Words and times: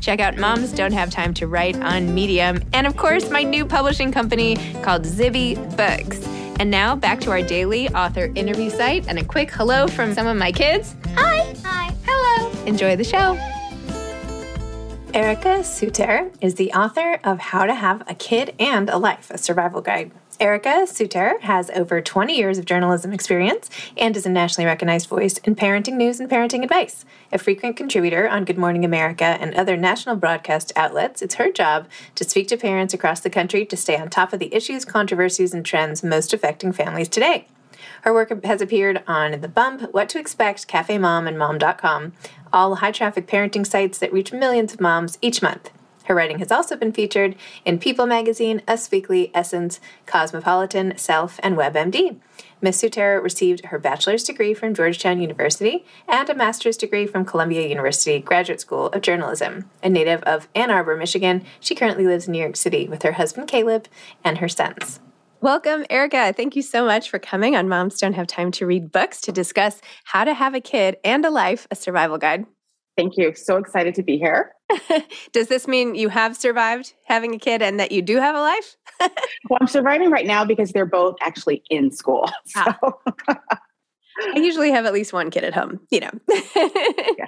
Check 0.00 0.20
out 0.20 0.36
Moms 0.36 0.72
Don't 0.72 0.92
Have 0.92 1.10
Time 1.10 1.34
to 1.34 1.46
Write 1.46 1.76
on 1.80 2.14
Medium. 2.14 2.62
And 2.72 2.86
of 2.86 2.96
course, 2.96 3.30
my 3.30 3.42
new 3.42 3.66
publishing 3.66 4.10
company 4.12 4.56
called 4.82 5.04
Zibby 5.04 5.56
Books. 5.76 6.26
And 6.58 6.70
now 6.70 6.94
back 6.94 7.20
to 7.20 7.30
our 7.30 7.42
daily 7.42 7.88
author 7.90 8.32
interview 8.34 8.70
site 8.70 9.08
and 9.08 9.18
a 9.18 9.24
quick 9.24 9.50
hello 9.50 9.86
from 9.86 10.14
some 10.14 10.26
of 10.26 10.36
my 10.36 10.52
kids. 10.52 10.94
Hi. 11.14 11.54
Hi. 11.64 11.94
Hello. 12.04 12.64
Enjoy 12.66 12.96
the 12.96 13.04
show. 13.04 13.38
Ericka 15.12 15.60
Sóuter 15.60 16.32
is 16.40 16.54
the 16.54 16.72
author 16.72 17.18
of 17.24 17.38
How 17.38 17.66
to 17.66 17.74
Have 17.74 18.02
a 18.08 18.14
Kid 18.14 18.54
and 18.58 18.88
a 18.88 18.96
Life, 18.96 19.30
a 19.30 19.38
survival 19.38 19.80
guide. 19.80 20.12
Ericka 20.40 20.84
Sóuter 20.84 21.38
has 21.42 21.68
over 21.72 22.00
20 22.00 22.34
years 22.34 22.56
of 22.56 22.64
journalism 22.64 23.12
experience 23.12 23.68
and 23.94 24.16
is 24.16 24.24
a 24.24 24.30
nationally 24.30 24.64
recognized 24.64 25.06
voice 25.06 25.36
in 25.36 25.54
parenting 25.54 25.96
news 25.96 26.18
and 26.18 26.30
parenting 26.30 26.62
advice. 26.62 27.04
A 27.30 27.36
frequent 27.36 27.76
contributor 27.76 28.26
on 28.26 28.46
Good 28.46 28.56
Morning 28.56 28.82
America 28.82 29.22
and 29.22 29.54
other 29.54 29.76
national 29.76 30.16
broadcast 30.16 30.72
outlets, 30.76 31.20
it's 31.20 31.34
her 31.34 31.52
job 31.52 31.88
to 32.14 32.24
speak 32.24 32.48
to 32.48 32.56
parents 32.56 32.94
across 32.94 33.20
the 33.20 33.28
country 33.28 33.66
to 33.66 33.76
stay 33.76 33.98
on 33.98 34.08
top 34.08 34.32
of 34.32 34.38
the 34.38 34.54
issues, 34.54 34.86
controversies, 34.86 35.52
and 35.52 35.62
trends 35.62 36.02
most 36.02 36.32
affecting 36.32 36.72
families 36.72 37.10
today. 37.10 37.46
Her 38.02 38.14
work 38.14 38.42
has 38.42 38.62
appeared 38.62 39.02
on 39.06 39.42
The 39.42 39.48
Bump, 39.48 39.92
What 39.92 40.08
to 40.08 40.18
Expect, 40.18 40.66
Cafe 40.66 40.96
Mom, 40.96 41.26
and 41.26 41.38
Mom.com, 41.38 42.14
all 42.50 42.76
high 42.76 42.92
traffic 42.92 43.26
parenting 43.26 43.66
sites 43.66 43.98
that 43.98 44.10
reach 44.10 44.32
millions 44.32 44.72
of 44.72 44.80
moms 44.80 45.18
each 45.20 45.42
month. 45.42 45.70
Her 46.10 46.16
writing 46.16 46.40
has 46.40 46.50
also 46.50 46.74
been 46.74 46.90
featured 46.90 47.36
in 47.64 47.78
People 47.78 48.04
Magazine, 48.04 48.62
Us 48.66 48.90
Weekly, 48.90 49.30
Essence, 49.32 49.78
Cosmopolitan, 50.06 50.98
Self, 50.98 51.38
and 51.40 51.56
WebMD. 51.56 52.16
Ms. 52.60 52.82
Sutera 52.82 53.22
received 53.22 53.66
her 53.66 53.78
bachelor's 53.78 54.24
degree 54.24 54.52
from 54.52 54.74
Georgetown 54.74 55.20
University 55.20 55.84
and 56.08 56.28
a 56.28 56.34
master's 56.34 56.76
degree 56.76 57.06
from 57.06 57.24
Columbia 57.24 57.68
University 57.68 58.18
Graduate 58.18 58.60
School 58.60 58.88
of 58.88 59.02
Journalism. 59.02 59.70
A 59.84 59.88
native 59.88 60.24
of 60.24 60.48
Ann 60.52 60.72
Arbor, 60.72 60.96
Michigan, 60.96 61.44
she 61.60 61.76
currently 61.76 62.08
lives 62.08 62.26
in 62.26 62.32
New 62.32 62.40
York 62.40 62.56
City 62.56 62.88
with 62.88 63.04
her 63.04 63.12
husband 63.12 63.46
Caleb 63.46 63.86
and 64.24 64.38
her 64.38 64.48
sons. 64.48 64.98
Welcome, 65.40 65.84
Ericka. 65.84 66.34
Thank 66.34 66.56
you 66.56 66.62
so 66.62 66.84
much 66.84 67.08
for 67.08 67.20
coming 67.20 67.54
on 67.54 67.68
Moms 67.68 68.00
Don't 68.00 68.14
Have 68.14 68.26
Time 68.26 68.50
to 68.50 68.66
Read 68.66 68.90
Books 68.90 69.20
to 69.20 69.30
discuss 69.30 69.80
how 70.02 70.24
to 70.24 70.34
have 70.34 70.56
a 70.56 70.60
kid 70.60 70.96
and 71.04 71.24
a 71.24 71.30
life, 71.30 71.68
a 71.70 71.76
survival 71.76 72.18
guide. 72.18 72.46
Thank 72.96 73.16
you. 73.16 73.34
So 73.34 73.56
excited 73.56 73.94
to 73.94 74.02
be 74.02 74.18
here. 74.18 74.52
Does 75.32 75.48
this 75.48 75.66
mean 75.66 75.94
you 75.94 76.08
have 76.08 76.36
survived 76.36 76.94
having 77.06 77.34
a 77.34 77.38
kid 77.38 77.62
and 77.62 77.80
that 77.80 77.92
you 77.92 78.02
do 78.02 78.18
have 78.18 78.34
a 78.34 78.40
life? 78.40 78.76
well, 79.00 79.58
I'm 79.60 79.66
surviving 79.66 80.10
right 80.10 80.26
now 80.26 80.44
because 80.44 80.72
they're 80.72 80.86
both 80.86 81.16
actually 81.22 81.62
in 81.70 81.90
school. 81.90 82.30
So. 82.46 82.62
Ah. 83.28 83.38
I 84.34 84.38
usually 84.38 84.70
have 84.70 84.84
at 84.84 84.92
least 84.92 85.12
one 85.12 85.30
kid 85.30 85.44
at 85.44 85.54
home, 85.54 85.80
you 85.90 86.00
know. 86.00 86.10
yeah. 86.28 87.26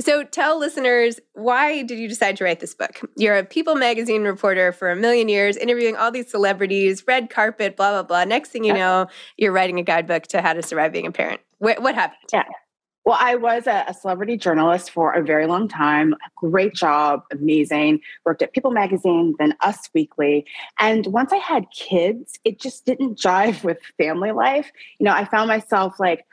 So 0.00 0.24
tell 0.24 0.58
listeners 0.58 1.18
why 1.32 1.82
did 1.82 1.98
you 1.98 2.08
decide 2.08 2.36
to 2.36 2.44
write 2.44 2.60
this 2.60 2.74
book? 2.74 3.00
You're 3.16 3.38
a 3.38 3.44
People 3.44 3.76
magazine 3.76 4.22
reporter 4.22 4.72
for 4.72 4.90
a 4.90 4.96
million 4.96 5.28
years, 5.28 5.56
interviewing 5.56 5.96
all 5.96 6.10
these 6.10 6.30
celebrities, 6.30 7.04
red 7.06 7.30
carpet, 7.30 7.76
blah 7.76 7.90
blah 7.92 8.02
blah. 8.02 8.24
Next 8.24 8.50
thing 8.50 8.64
you 8.64 8.74
know, 8.74 9.06
you're 9.36 9.52
writing 9.52 9.78
a 9.78 9.82
guidebook 9.82 10.24
to 10.28 10.42
how 10.42 10.52
to 10.52 10.62
survive 10.62 10.92
being 10.92 11.06
a 11.06 11.12
parent. 11.12 11.40
What, 11.58 11.82
what 11.82 11.94
happened? 11.94 12.20
Yeah. 12.32 12.44
Well, 13.10 13.18
I 13.20 13.34
was 13.34 13.66
a, 13.66 13.92
celebrity 13.92 14.36
journalist 14.36 14.92
for 14.92 15.12
a 15.12 15.20
very 15.20 15.48
long 15.48 15.66
time. 15.66 16.14
Great 16.36 16.74
job, 16.74 17.24
amazing. 17.32 18.02
Worked 18.24 18.40
at 18.42 18.52
People 18.52 18.70
Magazine, 18.70 19.34
then 19.40 19.56
Us 19.62 19.90
Weekly. 19.92 20.46
And 20.78 21.08
once 21.08 21.32
I 21.32 21.38
had 21.38 21.66
kids, 21.72 22.38
it 22.44 22.60
just 22.60 22.86
didn't 22.86 23.18
jive 23.18 23.64
with 23.64 23.78
family 23.98 24.30
life. 24.30 24.70
You 25.00 25.06
know, 25.06 25.12
I 25.12 25.24
found 25.24 25.48
myself 25.48 25.98
like 25.98 26.24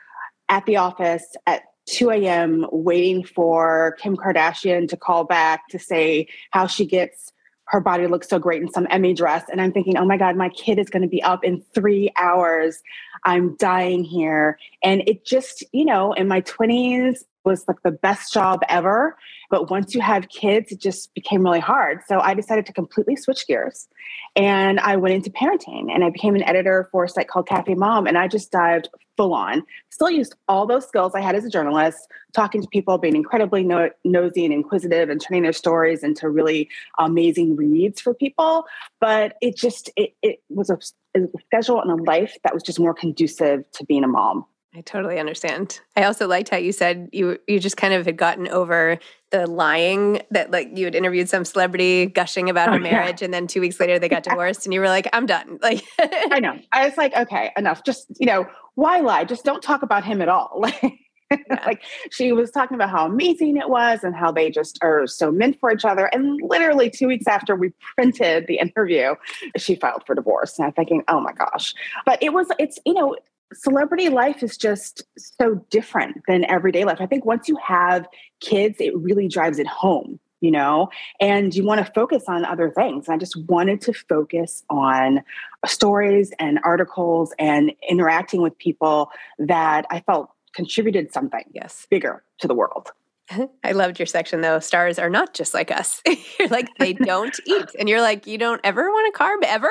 at 0.48 0.66
the 0.66 0.76
office 0.76 1.34
at 1.48 1.62
2 1.86 2.10
a.m. 2.10 2.64
waiting 2.70 3.24
for 3.24 3.96
Kim 4.00 4.16
Kardashian 4.16 4.88
to 4.90 4.96
call 4.96 5.24
back 5.24 5.66
to 5.70 5.80
say 5.80 6.28
how 6.52 6.68
she 6.68 6.86
gets 6.86 7.32
her 7.68 7.80
body 7.80 8.06
looks 8.06 8.28
so 8.28 8.38
great 8.38 8.62
in 8.62 8.72
some 8.72 8.86
Emmy 8.90 9.12
dress. 9.12 9.44
And 9.50 9.60
I'm 9.60 9.72
thinking, 9.72 9.96
oh 9.98 10.04
my 10.04 10.16
God, 10.16 10.36
my 10.36 10.48
kid 10.48 10.78
is 10.78 10.88
going 10.88 11.02
to 11.02 11.08
be 11.08 11.22
up 11.22 11.44
in 11.44 11.62
three 11.74 12.10
hours. 12.16 12.82
I'm 13.24 13.56
dying 13.56 14.04
here. 14.04 14.58
And 14.82 15.02
it 15.06 15.24
just, 15.24 15.64
you 15.72 15.84
know, 15.84 16.12
in 16.12 16.28
my 16.28 16.40
20s 16.42 17.24
was 17.44 17.64
like 17.66 17.82
the 17.82 17.90
best 17.90 18.32
job 18.32 18.60
ever. 18.68 19.16
But 19.50 19.70
once 19.70 19.94
you 19.94 20.00
have 20.02 20.28
kids, 20.28 20.72
it 20.72 20.80
just 20.80 21.14
became 21.14 21.42
really 21.42 21.60
hard. 21.60 22.00
So 22.06 22.20
I 22.20 22.34
decided 22.34 22.66
to 22.66 22.72
completely 22.72 23.16
switch 23.16 23.46
gears 23.46 23.88
and 24.36 24.78
I 24.80 24.96
went 24.96 25.14
into 25.14 25.30
parenting 25.30 25.90
and 25.92 26.04
I 26.04 26.10
became 26.10 26.34
an 26.34 26.42
editor 26.42 26.88
for 26.92 27.04
a 27.04 27.08
site 27.08 27.28
called 27.28 27.48
Cafe 27.48 27.74
Mom. 27.74 28.06
And 28.06 28.18
I 28.18 28.28
just 28.28 28.52
dived 28.52 28.88
full 29.16 29.34
on, 29.34 29.64
still 29.90 30.10
used 30.10 30.34
all 30.48 30.66
those 30.66 30.86
skills 30.86 31.12
I 31.14 31.20
had 31.20 31.34
as 31.34 31.44
a 31.44 31.50
journalist, 31.50 31.98
talking 32.34 32.62
to 32.62 32.68
people, 32.68 32.98
being 32.98 33.16
incredibly 33.16 33.64
no- 33.64 33.90
nosy 34.04 34.44
and 34.44 34.54
inquisitive 34.54 35.08
and 35.08 35.20
turning 35.20 35.42
their 35.42 35.52
stories 35.52 36.04
into 36.04 36.28
really 36.28 36.68
amazing 36.98 37.56
reads 37.56 38.00
for 38.00 38.14
people. 38.14 38.66
But 39.00 39.36
it 39.40 39.56
just, 39.56 39.90
it, 39.96 40.14
it 40.22 40.40
was 40.50 40.70
a, 40.70 40.78
a 41.24 41.38
schedule 41.46 41.80
and 41.80 41.90
a 41.90 42.02
life 42.02 42.36
that 42.44 42.54
was 42.54 42.62
just 42.62 42.78
more 42.80 42.94
conducive 42.94 43.60
to 43.72 43.84
being 43.84 44.04
a 44.04 44.08
mom. 44.08 44.44
I 44.74 44.82
totally 44.82 45.18
understand. 45.18 45.80
I 45.96 46.04
also 46.04 46.28
liked 46.28 46.50
how 46.50 46.58
you 46.58 46.72
said 46.72 47.08
you 47.12 47.38
you 47.48 47.58
just 47.58 47.76
kind 47.76 47.94
of 47.94 48.04
had 48.04 48.16
gotten 48.16 48.48
over 48.48 48.98
the 49.30 49.46
lying 49.46 50.22
that 50.30 50.50
like 50.50 50.76
you 50.76 50.84
had 50.84 50.94
interviewed 50.94 51.28
some 51.28 51.44
celebrity 51.44 52.06
gushing 52.06 52.50
about 52.50 52.68
oh, 52.68 52.72
her 52.72 52.78
marriage 52.78 53.22
yeah. 53.22 53.26
and 53.26 53.34
then 53.34 53.46
2 53.46 53.60
weeks 53.60 53.80
later 53.80 53.98
they 53.98 54.08
got 54.08 54.22
divorced 54.22 54.66
and 54.66 54.74
you 54.74 54.80
were 54.80 54.88
like 54.88 55.08
I'm 55.12 55.26
done. 55.26 55.58
Like 55.68 55.82
I 55.98 56.38
know. 56.40 56.58
I 56.72 56.86
was 56.86 56.96
like 56.96 57.14
okay, 57.16 57.50
enough. 57.56 57.82
Just, 57.84 58.06
you 58.20 58.26
know, 58.26 58.46
why 58.74 59.00
lie? 59.00 59.24
Just 59.24 59.44
don't 59.44 59.62
talk 59.62 59.82
about 59.82 60.04
him 60.04 60.22
at 60.22 60.28
all. 60.28 60.62
Like 60.68 61.00
yeah. 61.30 61.62
like 61.66 61.82
she 62.10 62.32
was 62.32 62.50
talking 62.50 62.74
about 62.74 62.90
how 62.90 63.06
amazing 63.06 63.56
it 63.56 63.68
was 63.68 64.02
and 64.02 64.14
how 64.14 64.32
they 64.32 64.50
just 64.50 64.78
are 64.82 65.06
so 65.06 65.30
meant 65.30 65.58
for 65.60 65.72
each 65.72 65.84
other. 65.84 66.06
And 66.06 66.40
literally 66.42 66.90
two 66.90 67.06
weeks 67.06 67.26
after 67.26 67.54
we 67.54 67.72
printed 67.94 68.46
the 68.46 68.58
interview, 68.58 69.14
she 69.56 69.76
filed 69.76 70.04
for 70.06 70.14
divorce. 70.14 70.58
And 70.58 70.66
I'm 70.66 70.72
thinking, 70.72 71.04
oh 71.08 71.20
my 71.20 71.32
gosh. 71.32 71.74
But 72.06 72.22
it 72.22 72.32
was, 72.32 72.48
it's, 72.58 72.78
you 72.86 72.94
know, 72.94 73.16
celebrity 73.52 74.08
life 74.08 74.42
is 74.42 74.56
just 74.56 75.02
so 75.16 75.54
different 75.70 76.22
than 76.26 76.44
everyday 76.44 76.84
life. 76.84 76.98
I 77.00 77.06
think 77.06 77.24
once 77.24 77.48
you 77.48 77.56
have 77.56 78.06
kids, 78.40 78.76
it 78.80 78.96
really 78.96 79.28
drives 79.28 79.58
it 79.58 79.66
home, 79.66 80.20
you 80.40 80.50
know, 80.50 80.90
and 81.20 81.54
you 81.54 81.64
want 81.64 81.84
to 81.84 81.92
focus 81.92 82.24
on 82.28 82.44
other 82.44 82.70
things. 82.70 83.08
And 83.08 83.14
I 83.14 83.18
just 83.18 83.36
wanted 83.48 83.80
to 83.82 83.92
focus 83.92 84.64
on 84.68 85.22
stories 85.66 86.32
and 86.38 86.58
articles 86.62 87.34
and 87.38 87.72
interacting 87.88 88.42
with 88.42 88.56
people 88.58 89.10
that 89.38 89.86
I 89.90 90.00
felt 90.00 90.30
contributed 90.58 91.12
something 91.12 91.44
yes 91.52 91.86
bigger 91.88 92.24
to 92.40 92.48
the 92.48 92.54
world 92.54 92.90
I 93.64 93.72
loved 93.72 93.98
your 93.98 94.06
section 94.06 94.40
though. 94.40 94.58
Stars 94.58 94.98
are 94.98 95.10
not 95.10 95.34
just 95.34 95.54
like 95.54 95.70
us. 95.70 96.02
you're 96.38 96.48
like, 96.48 96.68
they 96.78 96.92
don't 97.12 97.38
eat. 97.46 97.66
And 97.78 97.88
you're 97.88 98.00
like, 98.00 98.26
you 98.26 98.38
don't 98.38 98.60
ever 98.64 98.88
want 98.88 99.14
a 99.14 99.18
carb 99.18 99.42
ever? 99.44 99.70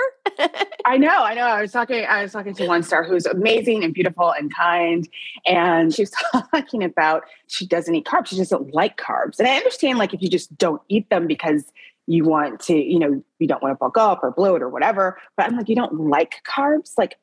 I 0.86 0.98
know, 0.98 1.24
I 1.24 1.34
know. 1.34 1.48
I 1.48 1.62
was 1.62 1.72
talking, 1.72 2.06
I 2.06 2.22
was 2.22 2.32
talking 2.32 2.54
to 2.56 2.68
one 2.68 2.84
star 2.84 3.04
who's 3.04 3.26
amazing 3.26 3.84
and 3.84 3.94
beautiful 3.94 4.32
and 4.32 4.54
kind. 4.54 5.08
And 5.46 5.94
she 5.94 6.04
was 6.04 6.12
talking 6.32 6.84
about 6.84 7.24
she 7.48 7.66
doesn't 7.66 7.94
eat 7.94 8.06
carbs. 8.06 8.28
She 8.28 8.38
doesn't 8.38 8.74
like 8.74 8.98
carbs. 8.98 9.40
And 9.40 9.48
I 9.48 9.56
understand 9.58 9.98
like 9.98 10.14
if 10.14 10.22
you 10.22 10.30
just 10.30 10.56
don't 10.58 10.82
eat 10.88 11.10
them 11.10 11.28
because 11.28 11.72
you 12.10 12.24
want 12.24 12.62
to, 12.62 12.74
you 12.74 13.00
know, 13.00 13.22
you 13.40 13.48
don't 13.48 13.62
want 13.62 13.74
to 13.74 13.78
bulk 13.78 13.98
up 13.98 14.24
or 14.24 14.32
bloat 14.32 14.62
or 14.62 14.70
whatever. 14.70 15.18
But 15.36 15.48
I'm 15.48 15.58
like, 15.58 15.68
you 15.68 15.76
don't 15.76 16.08
like 16.08 16.42
carbs? 16.48 16.94
Like 16.98 17.18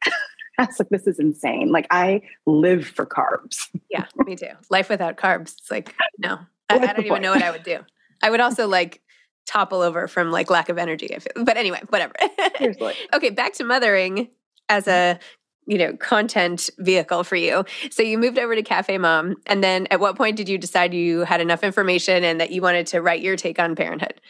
I 0.58 0.64
was 0.66 0.78
like, 0.78 0.88
this 0.90 1.06
is 1.06 1.18
insane. 1.18 1.70
Like 1.72 1.86
I 1.90 2.22
live 2.46 2.86
for 2.86 3.06
carbs. 3.06 3.68
yeah, 3.90 4.06
me 4.24 4.36
too. 4.36 4.46
Life 4.70 4.88
without 4.88 5.16
carbs. 5.16 5.54
It's 5.58 5.70
like, 5.70 5.94
no, 6.18 6.38
I, 6.68 6.76
I 6.76 6.78
don't 6.78 6.98
even 7.00 7.08
point? 7.08 7.22
know 7.22 7.32
what 7.32 7.42
I 7.42 7.50
would 7.50 7.64
do. 7.64 7.80
I 8.22 8.30
would 8.30 8.40
also 8.40 8.68
like 8.68 9.00
topple 9.46 9.82
over 9.82 10.08
from 10.08 10.30
like 10.30 10.50
lack 10.50 10.68
of 10.68 10.78
energy. 10.78 11.14
I 11.14 11.18
feel, 11.18 11.44
but 11.44 11.56
anyway, 11.56 11.80
whatever. 11.88 12.14
okay, 13.12 13.30
back 13.30 13.54
to 13.54 13.64
mothering 13.64 14.28
as 14.68 14.86
a 14.88 15.18
you 15.66 15.78
know 15.78 15.96
content 15.96 16.70
vehicle 16.78 17.24
for 17.24 17.36
you. 17.36 17.64
So 17.90 18.02
you 18.02 18.18
moved 18.18 18.38
over 18.38 18.54
to 18.54 18.62
Cafe 18.62 18.96
Mom, 18.98 19.36
and 19.46 19.62
then 19.62 19.86
at 19.90 20.00
what 20.00 20.16
point 20.16 20.36
did 20.36 20.48
you 20.48 20.58
decide 20.58 20.94
you 20.94 21.20
had 21.20 21.40
enough 21.40 21.64
information 21.64 22.22
and 22.22 22.40
that 22.40 22.50
you 22.50 22.62
wanted 22.62 22.86
to 22.88 23.02
write 23.02 23.22
your 23.22 23.36
take 23.36 23.58
on 23.58 23.74
parenthood? 23.74 24.20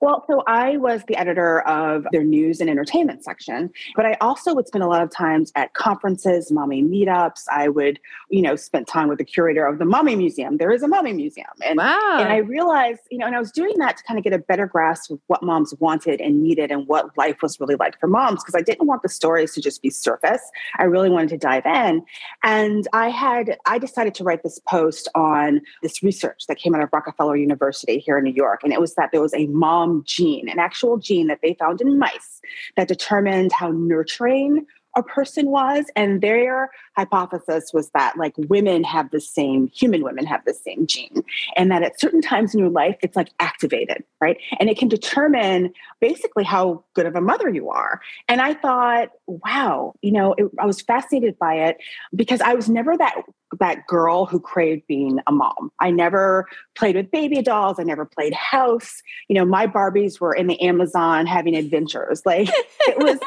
Well, 0.00 0.24
so 0.26 0.42
I 0.46 0.78
was 0.78 1.02
the 1.08 1.16
editor 1.16 1.60
of 1.68 2.06
their 2.10 2.24
news 2.24 2.60
and 2.60 2.70
entertainment 2.70 3.22
section, 3.22 3.70
but 3.96 4.06
I 4.06 4.16
also 4.20 4.54
would 4.54 4.66
spend 4.66 4.82
a 4.82 4.86
lot 4.86 5.02
of 5.02 5.10
times 5.10 5.52
at 5.56 5.74
conferences, 5.74 6.50
mommy 6.50 6.82
meetups. 6.82 7.44
I 7.52 7.68
would, 7.68 8.00
you 8.30 8.40
know, 8.40 8.56
spend 8.56 8.86
time 8.86 9.08
with 9.08 9.18
the 9.18 9.24
curator 9.24 9.66
of 9.66 9.78
the 9.78 9.84
mommy 9.84 10.16
museum. 10.16 10.56
There 10.56 10.72
is 10.72 10.82
a 10.82 10.88
mommy 10.88 11.12
museum. 11.12 11.50
And, 11.62 11.76
wow. 11.76 12.16
and 12.18 12.28
I 12.32 12.38
realized, 12.38 13.00
you 13.10 13.18
know, 13.18 13.26
and 13.26 13.36
I 13.36 13.38
was 13.38 13.52
doing 13.52 13.76
that 13.78 13.98
to 13.98 14.04
kind 14.04 14.16
of 14.16 14.24
get 14.24 14.32
a 14.32 14.38
better 14.38 14.66
grasp 14.66 15.10
of 15.10 15.20
what 15.26 15.42
moms 15.42 15.74
wanted 15.80 16.20
and 16.20 16.42
needed 16.42 16.70
and 16.70 16.86
what 16.86 17.16
life 17.18 17.42
was 17.42 17.60
really 17.60 17.76
like 17.76 18.00
for 18.00 18.06
moms, 18.06 18.42
because 18.42 18.54
I 18.54 18.62
didn't 18.62 18.86
want 18.86 19.02
the 19.02 19.08
stories 19.10 19.52
to 19.54 19.60
just 19.60 19.82
be 19.82 19.90
surface. 19.90 20.42
I 20.78 20.84
really 20.84 21.10
wanted 21.10 21.28
to 21.28 21.36
dive 21.36 21.66
in. 21.66 22.02
And 22.42 22.88
I 22.94 23.10
had, 23.10 23.58
I 23.66 23.78
decided 23.78 24.14
to 24.14 24.24
write 24.24 24.42
this 24.44 24.60
post 24.66 25.08
on 25.14 25.60
this 25.82 26.02
research 26.02 26.46
that 26.48 26.56
came 26.56 26.74
out 26.74 26.82
of 26.82 26.88
Rockefeller 26.90 27.36
University 27.36 27.98
here 27.98 28.16
in 28.16 28.24
New 28.24 28.32
York. 28.32 28.62
And 28.64 28.72
it 28.72 28.80
was 28.80 28.94
that 28.94 29.10
there 29.12 29.20
was 29.20 29.34
a 29.34 29.46
mom 29.48 29.89
gene, 29.98 30.48
an 30.48 30.58
actual 30.58 30.98
gene 30.98 31.26
that 31.26 31.40
they 31.42 31.54
found 31.54 31.80
in 31.80 31.98
mice 31.98 32.40
that 32.76 32.88
determined 32.88 33.52
how 33.52 33.70
nurturing 33.70 34.66
a 34.96 35.02
person 35.02 35.46
was. 35.46 35.86
And 35.94 36.20
their 36.20 36.70
hypothesis 36.96 37.72
was 37.72 37.90
that 37.90 38.16
like 38.16 38.34
women 38.36 38.82
have 38.84 39.10
the 39.10 39.20
same, 39.20 39.68
human 39.68 40.02
women 40.02 40.26
have 40.26 40.44
the 40.44 40.54
same 40.54 40.86
gene. 40.86 41.22
And 41.56 41.70
that 41.70 41.82
at 41.82 42.00
certain 42.00 42.20
times 42.20 42.54
in 42.54 42.60
your 42.60 42.70
life, 42.70 42.96
it's 43.02 43.16
like 43.16 43.30
activated, 43.38 44.04
right? 44.20 44.36
And 44.58 44.68
it 44.68 44.78
can 44.78 44.88
determine 44.88 45.72
basically 46.00 46.44
how 46.44 46.84
good 46.94 47.06
of 47.06 47.14
a 47.14 47.20
mother 47.20 47.48
you 47.48 47.70
are. 47.70 48.00
And 48.28 48.40
I 48.40 48.54
thought, 48.54 49.10
wow, 49.26 49.94
you 50.02 50.12
know, 50.12 50.34
it, 50.36 50.50
I 50.58 50.66
was 50.66 50.80
fascinated 50.80 51.38
by 51.38 51.54
it 51.54 51.76
because 52.14 52.40
I 52.40 52.54
was 52.54 52.68
never 52.68 52.96
that 52.96 53.22
that 53.60 53.86
girl 53.86 54.26
who 54.26 54.40
craved 54.40 54.86
being 54.88 55.20
a 55.26 55.32
mom. 55.32 55.70
I 55.78 55.90
never 55.90 56.46
played 56.74 56.96
with 56.96 57.10
baby 57.10 57.42
dolls. 57.42 57.78
I 57.78 57.84
never 57.84 58.04
played 58.04 58.34
house. 58.34 59.02
You 59.28 59.36
know, 59.36 59.44
my 59.44 59.66
Barbies 59.66 60.20
were 60.20 60.34
in 60.34 60.46
the 60.48 60.60
Amazon 60.60 61.26
having 61.26 61.54
adventures. 61.54 62.22
Like 62.30 62.48
it 62.86 62.96
was, 62.96 63.18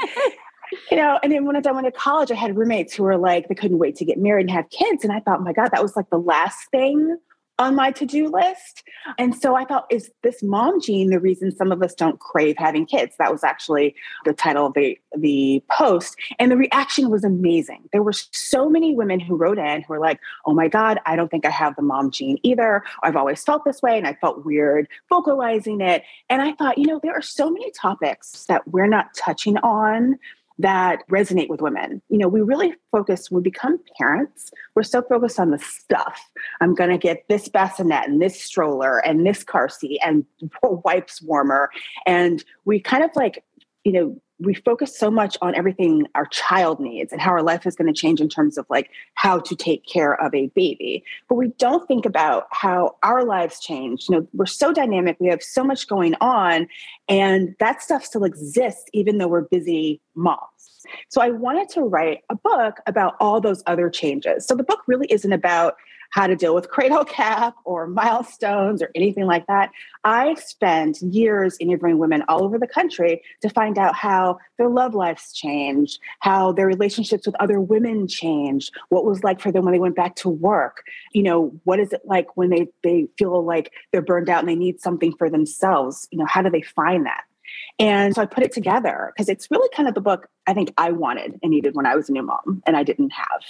you 0.89 0.95
know, 0.95 1.19
and 1.21 1.31
then 1.31 1.43
when 1.43 1.57
I 1.57 1.71
went 1.71 1.85
to 1.85 1.91
college, 1.91 2.31
I 2.31 2.35
had 2.35 2.55
roommates 2.55 2.93
who 2.93 3.03
were 3.03 3.17
like, 3.17 3.49
they 3.49 3.55
couldn't 3.55 3.79
wait 3.79 3.97
to 3.97 4.05
get 4.05 4.17
married 4.17 4.43
and 4.43 4.51
have 4.51 4.69
kids. 4.69 5.03
And 5.03 5.11
I 5.11 5.19
thought, 5.19 5.39
oh 5.39 5.43
my 5.43 5.51
God, 5.51 5.69
that 5.71 5.83
was 5.83 5.97
like 5.97 6.09
the 6.09 6.19
last 6.19 6.69
thing 6.71 7.17
on 7.59 7.75
my 7.75 7.91
to-do 7.91 8.27
list. 8.29 8.83
And 9.17 9.35
so 9.35 9.55
I 9.55 9.65
thought, 9.65 9.85
is 9.91 10.09
this 10.23 10.41
mom 10.41 10.81
gene 10.81 11.09
the 11.09 11.19
reason 11.19 11.55
some 11.55 11.71
of 11.71 11.83
us 11.83 11.93
don't 11.93 12.19
crave 12.19 12.55
having 12.57 12.85
kids? 12.85 13.15
That 13.19 13.31
was 13.31 13.43
actually 13.43 13.95
the 14.25 14.33
title 14.33 14.67
of 14.67 14.73
the, 14.73 14.97
the 15.15 15.63
post. 15.71 16.15
And 16.39 16.51
the 16.51 16.57
reaction 16.57 17.09
was 17.09 17.23
amazing. 17.23 17.89
There 17.91 18.01
were 18.01 18.13
so 18.13 18.69
many 18.69 18.95
women 18.95 19.19
who 19.19 19.35
wrote 19.35 19.59
in 19.59 19.81
who 19.83 19.93
were 19.93 19.99
like, 19.99 20.19
oh 20.45 20.53
my 20.53 20.67
God, 20.67 20.99
I 21.05 21.15
don't 21.15 21.29
think 21.29 21.45
I 21.45 21.51
have 21.51 21.75
the 21.75 21.83
mom 21.83 22.09
gene 22.09 22.39
either. 22.43 22.83
I've 23.03 23.15
always 23.15 23.43
felt 23.43 23.65
this 23.65 23.81
way 23.81 23.97
and 23.97 24.07
I 24.07 24.13
felt 24.13 24.45
weird 24.45 24.87
vocalizing 25.09 25.81
it. 25.81 26.03
And 26.29 26.41
I 26.41 26.53
thought, 26.53 26.77
you 26.77 26.87
know, 26.87 26.99
there 27.03 27.13
are 27.13 27.21
so 27.21 27.51
many 27.51 27.71
topics 27.71 28.45
that 28.45 28.67
we're 28.67 28.87
not 28.87 29.13
touching 29.15 29.57
on 29.57 30.17
that 30.59 31.07
resonate 31.09 31.49
with 31.49 31.61
women. 31.61 32.01
You 32.09 32.17
know, 32.17 32.27
we 32.27 32.41
really 32.41 32.73
focus, 32.91 33.31
when 33.31 33.41
we 33.41 33.49
become 33.49 33.79
parents, 33.97 34.51
we're 34.75 34.83
so 34.83 35.01
focused 35.01 35.39
on 35.39 35.51
the 35.51 35.59
stuff. 35.59 36.19
I'm 36.61 36.75
going 36.75 36.89
to 36.89 36.97
get 36.97 37.27
this 37.27 37.47
bassinet 37.47 38.07
and 38.07 38.21
this 38.21 38.39
stroller 38.39 38.99
and 38.99 39.25
this 39.25 39.43
car 39.43 39.69
seat 39.69 39.99
and 40.05 40.25
wipes 40.63 41.21
warmer. 41.21 41.69
And 42.05 42.43
we 42.65 42.79
kind 42.79 43.03
of 43.03 43.11
like, 43.15 43.43
you 43.83 43.91
know, 43.91 44.21
we 44.39 44.53
focus 44.53 44.97
so 44.97 45.09
much 45.09 45.37
on 45.41 45.55
everything 45.55 46.07
our 46.15 46.25
child 46.25 46.79
needs 46.79 47.11
and 47.11 47.21
how 47.21 47.31
our 47.31 47.43
life 47.43 47.65
is 47.65 47.75
going 47.75 47.91
to 47.91 47.99
change 47.99 48.19
in 48.19 48.29
terms 48.29 48.57
of 48.57 48.65
like 48.69 48.89
how 49.13 49.39
to 49.39 49.55
take 49.55 49.85
care 49.85 50.19
of 50.21 50.33
a 50.33 50.47
baby 50.47 51.03
but 51.29 51.35
we 51.35 51.47
don't 51.59 51.87
think 51.87 52.05
about 52.05 52.47
how 52.51 52.95
our 53.03 53.23
lives 53.23 53.59
change 53.59 54.07
you 54.09 54.15
know 54.15 54.27
we're 54.33 54.45
so 54.45 54.73
dynamic 54.73 55.17
we 55.19 55.27
have 55.27 55.43
so 55.43 55.63
much 55.63 55.87
going 55.87 56.15
on 56.19 56.67
and 57.07 57.55
that 57.59 57.81
stuff 57.81 58.03
still 58.03 58.23
exists 58.23 58.85
even 58.93 59.17
though 59.17 59.27
we're 59.27 59.41
busy 59.41 60.01
moms 60.15 60.52
so 61.09 61.21
I 61.21 61.29
wanted 61.29 61.69
to 61.69 61.81
write 61.81 62.19
a 62.29 62.35
book 62.35 62.77
about 62.87 63.15
all 63.19 63.41
those 63.41 63.63
other 63.65 63.89
changes. 63.89 64.45
So 64.45 64.55
the 64.55 64.63
book 64.63 64.81
really 64.87 65.07
isn't 65.09 65.33
about 65.33 65.75
how 66.13 66.27
to 66.27 66.35
deal 66.35 66.53
with 66.53 66.69
cradle 66.69 67.03
cap 67.03 67.55
or 67.65 67.87
milestones 67.87 68.83
or 68.83 68.91
anything 68.93 69.25
like 69.25 69.47
that. 69.47 69.71
I 70.03 70.35
spent 70.35 71.01
years 71.01 71.57
interviewing 71.59 71.97
women 71.97 72.23
all 72.27 72.43
over 72.43 72.59
the 72.59 72.67
country 72.67 73.23
to 73.41 73.49
find 73.49 73.79
out 73.79 73.95
how 73.95 74.37
their 74.59 74.69
love 74.69 74.93
lives 74.93 75.33
changed, 75.33 75.99
how 76.19 76.51
their 76.51 76.67
relationships 76.67 77.25
with 77.25 77.35
other 77.39 77.59
women 77.59 78.07
changed, 78.07 78.71
what 78.89 79.05
was 79.05 79.23
like 79.23 79.41
for 79.41 79.51
them 79.51 79.65
when 79.65 79.73
they 79.73 79.79
went 79.79 79.95
back 79.95 80.15
to 80.17 80.29
work. 80.29 80.83
You 81.13 81.23
know, 81.23 81.59
what 81.63 81.79
is 81.79 81.91
it 81.91 82.01
like 82.05 82.37
when 82.37 82.51
they 82.51 82.67
they 82.83 83.07
feel 83.17 83.43
like 83.43 83.71
they're 83.91 84.03
burned 84.03 84.29
out 84.29 84.41
and 84.41 84.49
they 84.49 84.55
need 84.55 84.79
something 84.79 85.15
for 85.17 85.31
themselves? 85.31 86.07
You 86.11 86.19
know, 86.19 86.27
how 86.27 86.43
do 86.43 86.51
they 86.51 86.61
find 86.61 87.07
that? 87.07 87.23
And 87.79 88.13
so 88.15 88.21
I 88.21 88.25
put 88.25 88.43
it 88.43 88.51
together 88.51 89.11
because 89.13 89.29
it's 89.29 89.49
really 89.49 89.69
kind 89.75 89.87
of 89.87 89.95
the 89.95 90.01
book 90.01 90.27
I 90.47 90.53
think 90.53 90.73
I 90.77 90.91
wanted 90.91 91.39
and 91.41 91.51
needed 91.51 91.75
when 91.75 91.85
I 91.85 91.95
was 91.95 92.09
a 92.09 92.11
new 92.11 92.23
mom 92.23 92.61
and 92.65 92.77
I 92.77 92.83
didn't 92.83 93.11
have. 93.11 93.43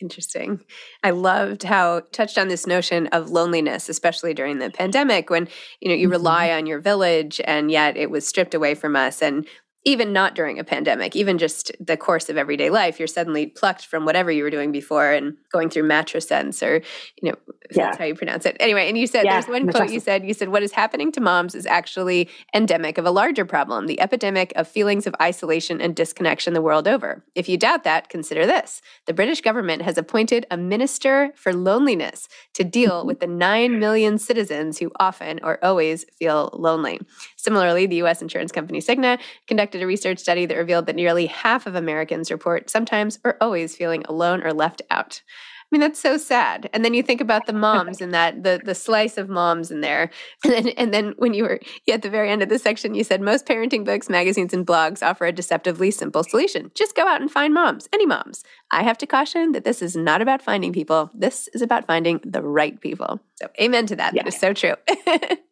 Interesting. 0.00 0.64
I 1.02 1.10
loved 1.10 1.62
how 1.62 2.00
touched 2.12 2.38
on 2.38 2.48
this 2.48 2.66
notion 2.66 3.06
of 3.08 3.30
loneliness, 3.30 3.90
especially 3.90 4.32
during 4.32 4.58
the 4.58 4.70
pandemic 4.70 5.28
when, 5.28 5.46
you 5.80 5.88
know, 5.90 5.94
you 5.94 6.06
mm-hmm. 6.06 6.12
rely 6.12 6.52
on 6.52 6.64
your 6.64 6.80
village 6.80 7.38
and 7.44 7.70
yet 7.70 7.98
it 7.98 8.10
was 8.10 8.26
stripped 8.26 8.54
away 8.54 8.74
from 8.74 8.96
us. 8.96 9.20
And 9.20 9.46
even 9.84 10.12
not 10.12 10.34
during 10.34 10.58
a 10.58 10.64
pandemic, 10.64 11.16
even 11.16 11.38
just 11.38 11.72
the 11.80 11.96
course 11.96 12.28
of 12.28 12.36
everyday 12.36 12.68
life, 12.68 12.98
you're 12.98 13.08
suddenly 13.08 13.46
plucked 13.46 13.86
from 13.86 14.04
whatever 14.04 14.30
you 14.30 14.42
were 14.42 14.50
doing 14.50 14.72
before 14.72 15.12
and 15.12 15.36
going 15.52 15.70
through 15.70 15.90
Sense 16.20 16.62
or, 16.62 16.82
you 17.20 17.30
know, 17.30 17.36
yeah. 17.70 17.86
that's 17.86 17.98
how 17.98 18.04
you 18.04 18.14
pronounce 18.14 18.44
it. 18.46 18.56
Anyway, 18.60 18.88
and 18.88 18.98
you 18.98 19.06
said 19.06 19.24
yeah, 19.24 19.34
there's 19.34 19.48
one 19.48 19.70
quote 19.70 19.90
you 19.90 20.00
said, 20.00 20.24
you 20.24 20.34
said, 20.34 20.48
what 20.48 20.62
is 20.62 20.72
happening 20.72 21.10
to 21.12 21.20
moms 21.20 21.54
is 21.54 21.66
actually 21.66 22.28
endemic 22.54 22.98
of 22.98 23.06
a 23.06 23.10
larger 23.10 23.44
problem, 23.44 23.86
the 23.86 24.00
epidemic 24.00 24.52
of 24.56 24.68
feelings 24.68 25.06
of 25.06 25.14
isolation 25.20 25.80
and 25.80 25.96
disconnection 25.96 26.52
the 26.52 26.62
world 26.62 26.86
over. 26.86 27.24
If 27.34 27.48
you 27.48 27.56
doubt 27.56 27.84
that, 27.84 28.08
consider 28.08 28.46
this. 28.46 28.82
The 29.06 29.14
British 29.14 29.40
government 29.40 29.82
has 29.82 29.98
appointed 29.98 30.46
a 30.50 30.56
minister 30.56 31.32
for 31.36 31.52
loneliness 31.52 32.28
to 32.54 32.64
deal 32.64 33.06
with 33.10 33.20
the 33.20 33.26
9 33.26 33.78
million 33.78 34.18
citizens 34.18 34.78
who 34.78 34.90
often 34.98 35.40
or 35.42 35.62
always 35.64 36.04
feel 36.18 36.50
lonely. 36.52 37.00
Similarly, 37.40 37.86
the 37.86 38.02
US 38.02 38.22
insurance 38.22 38.52
company 38.52 38.80
Cigna 38.80 39.18
conducted 39.46 39.82
a 39.82 39.86
research 39.86 40.18
study 40.18 40.46
that 40.46 40.56
revealed 40.56 40.86
that 40.86 40.96
nearly 40.96 41.26
half 41.26 41.66
of 41.66 41.74
Americans 41.74 42.30
report 42.30 42.68
sometimes 42.68 43.18
or 43.24 43.36
always 43.40 43.76
feeling 43.76 44.04
alone 44.08 44.42
or 44.42 44.52
left 44.52 44.82
out. 44.90 45.22
I 45.70 45.76
mean, 45.76 45.80
that's 45.82 46.00
so 46.00 46.16
sad. 46.16 46.68
And 46.72 46.84
then 46.84 46.94
you 46.94 47.02
think 47.02 47.20
about 47.20 47.46
the 47.46 47.52
moms 47.52 48.00
and 48.00 48.12
that 48.12 48.42
the 48.42 48.60
the 48.62 48.74
slice 48.74 49.16
of 49.16 49.28
moms 49.28 49.70
in 49.70 49.80
there. 49.80 50.10
And 50.44 50.52
then 50.52 50.68
and 50.76 50.94
then 50.94 51.14
when 51.18 51.32
you 51.32 51.44
were 51.44 51.60
at 51.88 52.02
the 52.02 52.10
very 52.10 52.28
end 52.28 52.42
of 52.42 52.48
the 52.48 52.58
section, 52.58 52.94
you 52.94 53.04
said 53.04 53.20
most 53.20 53.46
parenting 53.46 53.84
books, 53.84 54.08
magazines, 54.08 54.52
and 54.52 54.66
blogs 54.66 55.00
offer 55.00 55.26
a 55.26 55.32
deceptively 55.32 55.92
simple 55.92 56.24
solution. 56.24 56.72
Just 56.74 56.96
go 56.96 57.06
out 57.06 57.20
and 57.20 57.30
find 57.30 57.54
moms, 57.54 57.88
any 57.92 58.04
moms. 58.04 58.42
I 58.72 58.82
have 58.82 58.98
to 58.98 59.06
caution 59.06 59.52
that 59.52 59.64
this 59.64 59.82
is 59.82 59.96
not 59.96 60.22
about 60.22 60.42
finding 60.42 60.72
people. 60.72 61.10
This 61.14 61.48
is 61.48 61.62
about 61.62 61.86
finding 61.86 62.20
the 62.24 62.42
right 62.42 62.80
people. 62.80 63.20
So 63.34 63.48
amen 63.60 63.86
to 63.86 63.96
that. 63.96 64.14
Yeah. 64.14 64.22
That 64.22 64.28
is 64.28 64.38
so 64.38 64.52
true. 64.52 64.74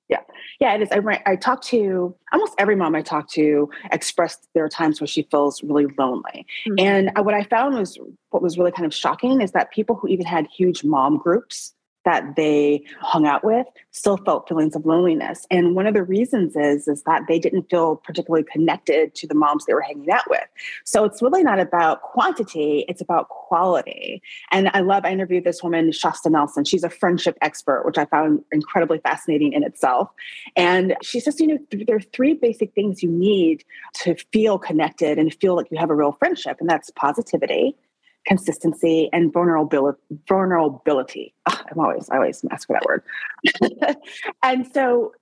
yeah. 0.09 0.21
Yeah, 0.61 0.75
it 0.75 0.83
is. 0.83 0.89
I, 0.91 1.23
I 1.25 1.37
talk 1.37 1.63
to 1.65 2.15
almost 2.33 2.55
every 2.59 2.75
mom 2.75 2.95
I 2.95 3.03
talk 3.03 3.29
to 3.31 3.71
expressed 3.93 4.49
there 4.55 4.65
are 4.65 4.69
times 4.69 5.01
where 5.01 5.07
she 5.07 5.23
feels 5.31 5.63
really 5.63 5.87
lonely. 5.99 6.47
Mm-hmm. 6.67 6.75
And 6.79 7.11
what 7.25 7.35
I 7.35 7.45
found 7.45 7.77
was 7.77 7.99
what 8.31 8.43
was 8.43 8.59
really 8.59 8.73
kind 8.73 8.87
of 8.87 8.95
shocking 8.95 9.41
is 9.41 9.53
that 9.53 9.71
people 9.71 9.95
who 9.95 10.09
even 10.09 10.27
had 10.27 10.47
huge 10.49 10.83
mom 10.83 11.19
groups 11.19 11.75
that 12.05 12.37
they 12.37 12.83
hung 13.01 13.27
out 13.27 13.45
with 13.45 13.67
still 13.91 14.17
felt 14.17 14.49
feelings 14.49 14.75
of 14.77 14.87
loneliness. 14.87 15.47
And 15.51 15.75
one 15.75 15.87
of 15.87 15.95
the 15.95 16.03
reasons 16.03 16.57
is, 16.57 16.89
is 16.89 17.03
that 17.03 17.23
they 17.29 17.39
didn't 17.39 17.69
feel 17.69 17.97
particularly 17.97 18.45
connected 18.51 19.15
to 19.17 19.27
the 19.27 19.35
moms 19.35 19.67
they 19.67 19.75
were 19.75 19.83
hanging 19.83 20.11
out 20.11 20.29
with. 20.31 20.45
So 20.85 21.05
it's 21.05 21.21
really 21.21 21.43
not 21.43 21.59
about 21.59 22.03
quantity, 22.03 22.85
it's 22.89 23.01
about 23.01 23.29
quality. 23.29 24.23
And 24.51 24.71
I 24.73 24.81
love, 24.81 25.05
I 25.05 25.11
interviewed 25.11 25.45
this 25.45 25.63
woman, 25.63 25.93
Shasta 25.93 26.31
Nelson. 26.31 26.65
She's 26.65 26.85
a 26.85 26.91
friendship 26.91 27.37
expert, 27.43 27.85
which 27.85 27.99
I 27.99 28.05
found 28.07 28.43
incredibly 28.53 28.99
fascinating 28.99 29.53
in 29.53 29.63
itself. 29.65 30.09
And 30.57 30.97
she 31.03 31.21
says, 31.21 31.41
you 31.41 31.47
know, 31.47 31.59
there 31.71 31.97
are 31.97 32.01
three 32.01 32.35
basic 32.35 32.75
things 32.75 33.03
you 33.03 33.11
need 33.11 33.65
to 34.03 34.15
feel 34.33 34.59
connected 34.59 35.19
and 35.19 35.35
feel 35.35 35.57
like 35.57 35.67
you 35.71 35.79
have 35.79 35.91
a 35.91 35.95
real 35.95 36.13
friendship, 36.13 36.59
and 36.61 36.69
that's 36.69 36.91
positivity 36.91 37.77
consistency 38.29 39.09
and 39.13 39.33
vulnerability. 39.33 39.99
Vulnerability 40.29 41.35
i'm 41.47 41.81
always 41.81 42.09
i 42.11 42.17
always 42.17 42.45
ask 42.51 42.67
for 42.69 42.75
that 42.75 42.85
word. 42.85 43.03
And 44.43 44.67
so 44.73 45.13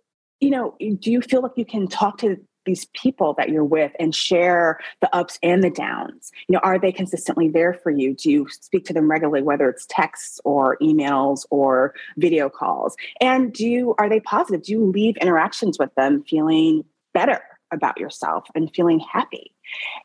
you 0.40 0.50
know 0.50 0.74
do 0.98 1.10
you 1.10 1.22
feel 1.22 1.40
like 1.40 1.52
you 1.56 1.64
can 1.64 1.86
talk 1.86 2.18
to 2.18 2.36
these 2.64 2.86
people 2.86 3.32
that 3.34 3.48
you're 3.48 3.62
with 3.62 3.92
and 4.00 4.12
share 4.12 4.80
the 5.00 5.14
ups 5.14 5.38
and 5.42 5.62
the 5.62 5.70
downs? 5.70 6.32
You 6.48 6.54
know 6.54 6.60
are 6.64 6.78
they 6.78 6.92
consistently 6.92 7.48
there 7.48 7.74
for 7.74 7.90
you? 7.90 8.14
Do 8.14 8.30
you 8.30 8.48
speak 8.48 8.84
to 8.86 8.92
them 8.92 9.08
regularly 9.08 9.42
whether 9.42 9.68
it's 9.68 9.86
texts 9.88 10.40
or 10.44 10.76
emails 10.82 11.46
or 11.50 11.94
video 12.16 12.48
calls? 12.48 12.96
And 13.20 13.52
do 13.52 13.66
you 13.66 13.94
are 13.98 14.08
they 14.08 14.20
positive? 14.20 14.64
Do 14.64 14.72
you 14.72 14.84
leave 14.84 15.16
interactions 15.18 15.78
with 15.78 15.94
them 15.94 16.24
feeling 16.24 16.84
better 17.14 17.40
about 17.72 17.98
yourself 17.98 18.46
and 18.54 18.72
feeling 18.74 19.00
happy 19.00 19.52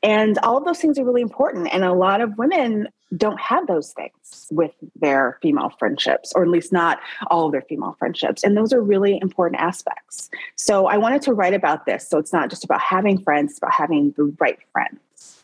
and 0.04 0.38
all 0.40 0.58
of 0.58 0.66
those 0.66 0.80
things 0.80 0.98
are 0.98 1.06
really 1.06 1.22
important. 1.22 1.70
And 1.72 1.84
a 1.84 1.94
lot 1.94 2.22
of 2.22 2.38
women 2.38 2.88
don't 3.18 3.40
have 3.40 3.68
those 3.68 3.92
things 3.92 4.48
with 4.52 4.72
their 4.96 5.38
female 5.42 5.70
friendships, 5.78 6.32
or 6.34 6.44
at 6.44 6.50
least 6.50 6.72
not 6.72 7.00
all 7.28 7.46
of 7.46 7.52
their 7.52 7.62
female 7.62 7.96
friendships. 8.00 8.44
And 8.44 8.56
those 8.56 8.72
are 8.72 8.82
really 8.82 9.20
important 9.22 9.62
aspects. 9.62 10.30
So 10.56 10.88
I 10.88 10.98
wanted 10.98 11.22
to 11.24 11.34
write 11.34 11.54
about 11.54 11.86
this. 11.86 12.08
So 12.08 12.18
it's 12.18 12.34
not 12.34 12.50
just 12.50 12.64
about 12.64 12.82
having 12.82 13.22
friends, 13.22 13.52
it's 13.52 13.58
about 13.60 13.74
having 13.74 14.14
the 14.16 14.34
right 14.40 14.60
friends. 14.72 15.00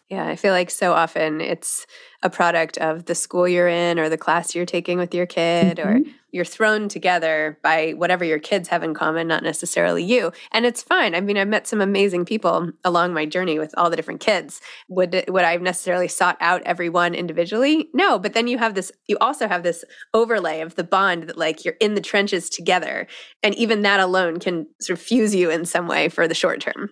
Yeah, 0.10 0.26
I 0.26 0.38
feel 0.38 0.54
like 0.54 0.70
so 0.70 0.94
often 0.94 1.42
it's 1.42 1.86
a 2.24 2.30
product 2.30 2.78
of 2.78 3.06
the 3.06 3.16
school 3.16 3.46
you're 3.46 3.68
in 3.68 4.00
or 4.00 4.08
the 4.08 4.18
class 4.18 4.56
you're 4.56 4.66
taking 4.66 4.98
with 4.98 5.14
your 5.14 5.26
kid 5.26 5.78
mm-hmm. 5.78 5.90
or 5.90 6.00
you're 6.32 6.46
thrown 6.46 6.88
together 6.88 7.60
by 7.62 7.92
whatever 7.92 8.24
your 8.24 8.40
kids 8.40 8.70
have 8.70 8.84
in 8.84 8.94
common, 8.94 9.28
not 9.28 9.44
necessarily 9.44 10.04
you. 10.04 10.32
And 10.54 10.66
it's 10.66 10.82
fine. 10.82 11.14
I 11.14 11.20
mean, 11.20 11.38
I've 11.38 11.48
met 11.50 11.68
some 11.68 11.82
amazing 11.82 12.24
people 12.24 12.72
along 12.86 13.14
my 13.14 13.26
journey 13.26 13.60
with 13.60 13.74
all 13.78 13.90
the 13.90 13.98
different 13.98 14.22
kids. 14.22 14.62
Would 14.88 15.26
would 15.28 15.44
I 15.44 15.52
have 15.52 15.62
necessarily 15.62 16.08
sought 16.08 16.38
out 16.40 16.62
everyone 16.66 17.14
individually? 17.14 17.90
No, 17.94 18.18
but 18.18 18.34
then 18.34 18.48
you 18.48 18.58
have 18.60 18.76
this 18.76 18.94
you 19.08 19.18
also 19.20 19.48
have 19.48 19.64
this 19.64 19.84
overlay 20.14 20.62
of 20.62 20.76
the 20.76 20.86
bond 20.86 21.24
that 21.24 21.38
like 21.38 21.66
you're 21.66 21.78
in 21.82 21.96
the 21.96 22.02
trenches 22.02 22.50
together. 22.50 23.08
And 23.44 23.56
even 23.56 23.82
that 23.82 24.00
alone 24.00 24.40
can 24.40 24.68
sort 24.80 25.00
of 25.00 25.06
fuse 25.06 25.36
you 25.36 25.50
in 25.50 25.66
some 25.66 25.88
way 25.88 26.08
for 26.08 26.30
the 26.30 26.36
short 26.36 26.62
term. 26.62 26.92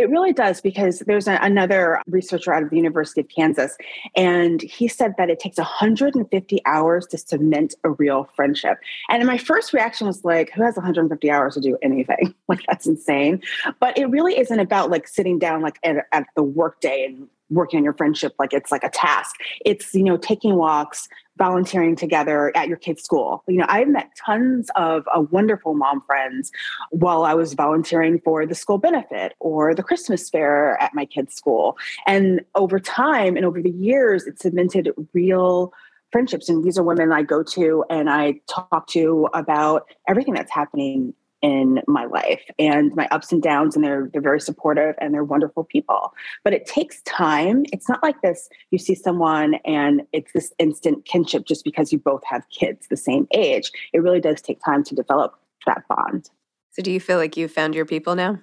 It 0.00 0.10
really 0.10 0.32
does 0.32 0.60
because 0.60 1.00
there's 1.00 1.28
a, 1.28 1.38
another 1.42 2.00
researcher 2.06 2.52
out 2.52 2.62
of 2.62 2.70
the 2.70 2.76
University 2.76 3.20
of 3.20 3.28
Kansas, 3.28 3.76
and 4.16 4.62
he 4.62 4.88
said 4.88 5.14
that 5.18 5.28
it 5.28 5.38
takes 5.38 5.58
150 5.58 6.60
hours 6.64 7.06
to 7.08 7.18
cement 7.18 7.74
a 7.84 7.90
real 7.90 8.28
friendship. 8.34 8.78
And 9.08 9.26
my 9.26 9.38
first 9.38 9.72
reaction 9.72 10.06
was 10.06 10.24
like, 10.24 10.50
who 10.52 10.62
has 10.62 10.76
150 10.76 11.30
hours 11.30 11.54
to 11.54 11.60
do 11.60 11.76
anything? 11.82 12.34
Like, 12.50 12.64
that's 12.66 12.84
insane. 12.84 13.40
But 13.78 13.96
it 13.96 14.06
really 14.06 14.36
isn't 14.36 14.58
about 14.58 14.90
like 14.90 15.06
sitting 15.06 15.38
down 15.38 15.62
like 15.62 15.78
at, 15.84 16.06
at 16.10 16.26
the 16.34 16.42
workday 16.42 17.04
and 17.04 17.28
working 17.50 17.78
on 17.78 17.84
your 17.84 17.92
friendship 17.94 18.34
like 18.38 18.52
it's 18.52 18.70
like 18.70 18.84
a 18.84 18.88
task. 18.90 19.36
It's, 19.64 19.94
you 19.94 20.04
know, 20.04 20.16
taking 20.16 20.56
walks, 20.56 21.08
volunteering 21.36 21.96
together 21.96 22.52
at 22.56 22.68
your 22.68 22.76
kid's 22.76 23.02
school. 23.02 23.42
You 23.48 23.58
know, 23.58 23.66
I've 23.68 23.88
met 23.88 24.10
tons 24.24 24.70
of 24.76 25.06
uh, 25.14 25.22
wonderful 25.30 25.74
mom 25.74 26.02
friends 26.06 26.52
while 26.90 27.24
I 27.24 27.34
was 27.34 27.54
volunteering 27.54 28.20
for 28.20 28.46
the 28.46 28.54
school 28.54 28.78
benefit 28.78 29.34
or 29.40 29.74
the 29.74 29.82
Christmas 29.82 30.30
fair 30.30 30.80
at 30.80 30.94
my 30.94 31.04
kid's 31.04 31.34
school. 31.34 31.76
And 32.06 32.42
over 32.54 32.78
time 32.78 33.36
and 33.36 33.44
over 33.44 33.60
the 33.60 33.70
years, 33.70 34.26
it 34.26 34.40
cemented 34.40 34.90
real 35.12 35.72
friendships. 36.12 36.48
And 36.48 36.64
these 36.64 36.78
are 36.78 36.82
women 36.82 37.12
I 37.12 37.22
go 37.22 37.42
to 37.42 37.84
and 37.88 38.10
I 38.10 38.40
talk 38.48 38.86
to 38.88 39.28
about 39.32 39.86
everything 40.08 40.34
that's 40.34 40.50
happening 40.50 41.14
in 41.42 41.82
my 41.86 42.04
life 42.04 42.42
and 42.58 42.94
my 42.94 43.08
ups 43.10 43.32
and 43.32 43.42
downs 43.42 43.74
and 43.74 43.84
they're 43.84 44.10
they're 44.12 44.20
very 44.20 44.40
supportive 44.40 44.94
and 45.00 45.14
they're 45.14 45.24
wonderful 45.24 45.64
people. 45.64 46.14
But 46.44 46.52
it 46.52 46.66
takes 46.66 47.02
time. 47.02 47.64
It's 47.72 47.88
not 47.88 48.02
like 48.02 48.20
this 48.22 48.48
you 48.70 48.78
see 48.78 48.94
someone 48.94 49.54
and 49.64 50.02
it's 50.12 50.32
this 50.32 50.52
instant 50.58 51.04
kinship 51.04 51.46
just 51.46 51.64
because 51.64 51.92
you 51.92 51.98
both 51.98 52.22
have 52.24 52.48
kids 52.50 52.86
the 52.88 52.96
same 52.96 53.26
age. 53.32 53.70
It 53.92 54.00
really 54.00 54.20
does 54.20 54.40
take 54.40 54.62
time 54.64 54.84
to 54.84 54.94
develop 54.94 55.34
that 55.66 55.82
bond. 55.88 56.30
So 56.72 56.82
do 56.82 56.90
you 56.90 57.00
feel 57.00 57.18
like 57.18 57.36
you've 57.36 57.52
found 57.52 57.74
your 57.74 57.84
people 57.84 58.14
now 58.14 58.38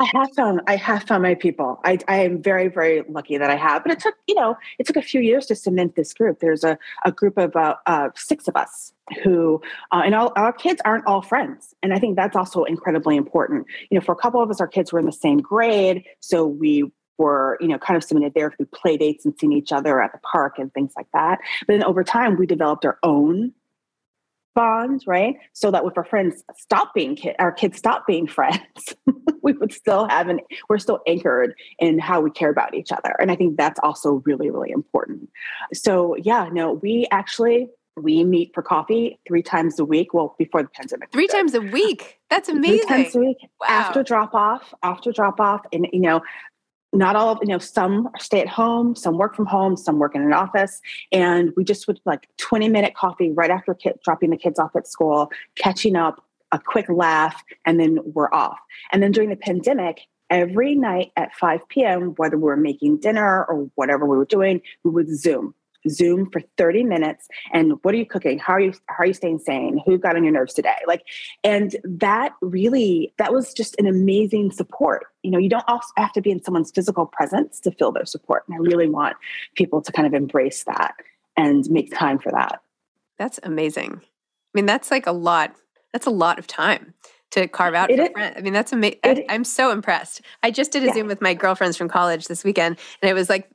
I 0.00 0.10
have 0.14 0.32
found 0.34 0.60
I 0.68 0.76
have 0.76 1.02
found 1.04 1.22
my 1.24 1.34
people. 1.34 1.80
I, 1.84 1.98
I 2.06 2.18
am 2.18 2.40
very 2.40 2.68
very 2.68 3.02
lucky 3.08 3.36
that 3.36 3.50
I 3.50 3.56
have, 3.56 3.82
but 3.82 3.92
it 3.92 3.98
took 3.98 4.14
you 4.28 4.34
know 4.34 4.56
it 4.78 4.86
took 4.86 4.96
a 4.96 5.02
few 5.02 5.20
years 5.20 5.46
to 5.46 5.56
cement 5.56 5.96
this 5.96 6.14
group. 6.14 6.38
There's 6.40 6.62
a, 6.62 6.78
a 7.04 7.10
group 7.10 7.36
of 7.36 7.44
about 7.44 7.78
uh, 7.86 8.10
six 8.14 8.46
of 8.46 8.56
us 8.56 8.92
who 9.24 9.60
uh, 9.90 10.02
and 10.04 10.14
all 10.14 10.32
our 10.36 10.52
kids 10.52 10.80
aren't 10.84 11.06
all 11.06 11.22
friends, 11.22 11.74
and 11.82 11.92
I 11.92 11.98
think 11.98 12.16
that's 12.16 12.36
also 12.36 12.64
incredibly 12.64 13.16
important. 13.16 13.66
You 13.90 13.98
know, 13.98 14.04
for 14.04 14.12
a 14.12 14.16
couple 14.16 14.40
of 14.40 14.50
us, 14.50 14.60
our 14.60 14.68
kids 14.68 14.92
were 14.92 15.00
in 15.00 15.06
the 15.06 15.12
same 15.12 15.38
grade, 15.38 16.04
so 16.20 16.46
we 16.46 16.90
were 17.18 17.58
you 17.60 17.66
know 17.66 17.78
kind 17.78 17.96
of 17.96 18.04
cemented 18.04 18.34
there 18.34 18.52
through 18.52 18.66
play 18.66 18.96
dates 18.96 19.24
and 19.24 19.34
seeing 19.40 19.52
each 19.52 19.72
other 19.72 20.00
at 20.00 20.12
the 20.12 20.18
park 20.18 20.58
and 20.58 20.72
things 20.74 20.92
like 20.96 21.08
that. 21.12 21.40
But 21.66 21.74
then 21.74 21.84
over 21.84 22.04
time, 22.04 22.36
we 22.36 22.46
developed 22.46 22.84
our 22.84 22.98
own 23.02 23.52
bonds, 24.58 25.06
right? 25.06 25.36
So 25.52 25.70
that 25.70 25.84
if 25.84 25.96
our 25.96 26.04
friends 26.04 26.42
stop 26.56 26.92
being 26.92 27.14
kid, 27.14 27.36
our 27.38 27.52
kids 27.52 27.78
stop 27.78 28.08
being 28.08 28.26
friends, 28.26 28.96
we 29.42 29.52
would 29.52 29.72
still 29.72 30.08
have 30.08 30.28
an 30.28 30.40
we're 30.68 30.78
still 30.78 30.98
anchored 31.06 31.54
in 31.78 32.00
how 32.00 32.20
we 32.20 32.32
care 32.32 32.50
about 32.50 32.74
each 32.74 32.90
other. 32.90 33.14
And 33.20 33.30
I 33.30 33.36
think 33.36 33.56
that's 33.56 33.78
also 33.84 34.20
really, 34.26 34.50
really 34.50 34.72
important. 34.72 35.30
So 35.72 36.16
yeah, 36.16 36.48
no, 36.52 36.72
we 36.72 37.06
actually 37.12 37.68
we 37.96 38.24
meet 38.24 38.50
for 38.52 38.62
coffee 38.64 39.20
three 39.28 39.42
times 39.42 39.78
a 39.78 39.84
week. 39.84 40.12
Well, 40.12 40.34
before 40.38 40.64
the 40.64 40.68
pandemic. 40.70 41.12
Three 41.12 41.28
times 41.28 41.54
a 41.54 41.60
week. 41.60 42.18
That's 42.28 42.48
amazing. 42.48 42.88
Three 42.88 43.02
times 43.04 43.14
a 43.14 43.20
week 43.20 43.38
wow. 43.60 43.66
after 43.68 44.02
drop 44.02 44.34
off, 44.34 44.74
after 44.82 45.12
drop 45.12 45.38
off. 45.38 45.62
And 45.72 45.86
you 45.92 46.00
know, 46.00 46.20
not 46.92 47.16
all 47.16 47.30
of 47.30 47.38
you 47.42 47.48
know 47.48 47.58
some 47.58 48.08
stay 48.18 48.40
at 48.40 48.48
home 48.48 48.94
some 48.96 49.18
work 49.18 49.34
from 49.34 49.46
home 49.46 49.76
some 49.76 49.98
work 49.98 50.14
in 50.14 50.22
an 50.22 50.32
office. 50.32 50.80
And 51.12 51.52
we 51.56 51.64
just 51.64 51.86
would 51.86 52.00
like 52.04 52.28
20 52.38 52.68
minute 52.68 52.94
coffee 52.94 53.30
right 53.30 53.50
after 53.50 53.74
kid, 53.74 53.98
dropping 54.04 54.30
the 54.30 54.36
kids 54.36 54.58
off 54.58 54.74
at 54.76 54.86
school 54.86 55.30
catching 55.56 55.96
up 55.96 56.24
a 56.52 56.58
quick 56.58 56.86
laugh 56.88 57.42
and 57.66 57.78
then 57.78 57.98
we're 58.04 58.32
off. 58.32 58.58
And 58.90 59.02
then 59.02 59.12
during 59.12 59.28
the 59.28 59.36
pandemic 59.36 60.06
every 60.30 60.74
night 60.74 61.12
at 61.16 61.34
5 61.34 61.68
p.m 61.68 62.14
whether 62.16 62.36
we 62.36 62.44
were 62.44 62.56
making 62.56 62.98
dinner 62.98 63.44
or 63.44 63.70
whatever 63.74 64.04
we 64.04 64.16
were 64.16 64.26
doing 64.26 64.60
we 64.84 64.90
would 64.90 65.08
zoom 65.14 65.54
Zoom 65.88 66.30
for 66.30 66.40
30 66.56 66.84
minutes. 66.84 67.28
And 67.52 67.74
what 67.82 67.94
are 67.94 67.98
you 67.98 68.06
cooking? 68.06 68.38
How 68.38 68.54
are 68.54 68.60
you, 68.60 68.72
how 68.86 69.04
are 69.04 69.06
you 69.06 69.14
staying 69.14 69.38
sane? 69.40 69.80
Who 69.86 69.98
got 69.98 70.16
on 70.16 70.24
your 70.24 70.32
nerves 70.32 70.54
today? 70.54 70.76
Like, 70.86 71.02
and 71.44 71.76
that 71.84 72.32
really, 72.40 73.12
that 73.18 73.32
was 73.32 73.52
just 73.52 73.76
an 73.78 73.86
amazing 73.86 74.52
support. 74.52 75.06
You 75.22 75.30
know, 75.30 75.38
you 75.38 75.48
don't 75.48 75.64
also 75.68 75.88
have 75.96 76.12
to 76.12 76.20
be 76.20 76.30
in 76.30 76.42
someone's 76.42 76.70
physical 76.70 77.06
presence 77.06 77.60
to 77.60 77.70
feel 77.70 77.92
their 77.92 78.06
support. 78.06 78.44
And 78.48 78.54
I 78.54 78.58
really 78.58 78.88
want 78.88 79.16
people 79.54 79.82
to 79.82 79.92
kind 79.92 80.06
of 80.06 80.14
embrace 80.14 80.64
that 80.64 80.94
and 81.36 81.68
make 81.70 81.94
time 81.94 82.18
for 82.18 82.32
that. 82.32 82.60
That's 83.18 83.40
amazing. 83.42 84.00
I 84.02 84.50
mean, 84.54 84.66
that's 84.66 84.90
like 84.90 85.06
a 85.06 85.12
lot. 85.12 85.54
That's 85.92 86.06
a 86.06 86.10
lot 86.10 86.38
of 86.38 86.46
time 86.46 86.94
to 87.30 87.46
carve 87.48 87.74
out 87.74 87.90
it 87.90 87.98
for 87.98 88.12
friends. 88.12 88.34
I 88.38 88.40
mean, 88.40 88.52
that's 88.52 88.72
amazing. 88.72 89.26
I'm 89.28 89.44
so 89.44 89.70
impressed. 89.70 90.22
I 90.42 90.50
just 90.50 90.72
did 90.72 90.82
a 90.82 90.86
yeah. 90.86 90.94
Zoom 90.94 91.06
with 91.06 91.20
my 91.20 91.34
girlfriends 91.34 91.76
from 91.76 91.88
college 91.88 92.26
this 92.26 92.44
weekend, 92.44 92.78
and 93.02 93.10
it 93.10 93.14
was 93.14 93.28
like 93.28 93.50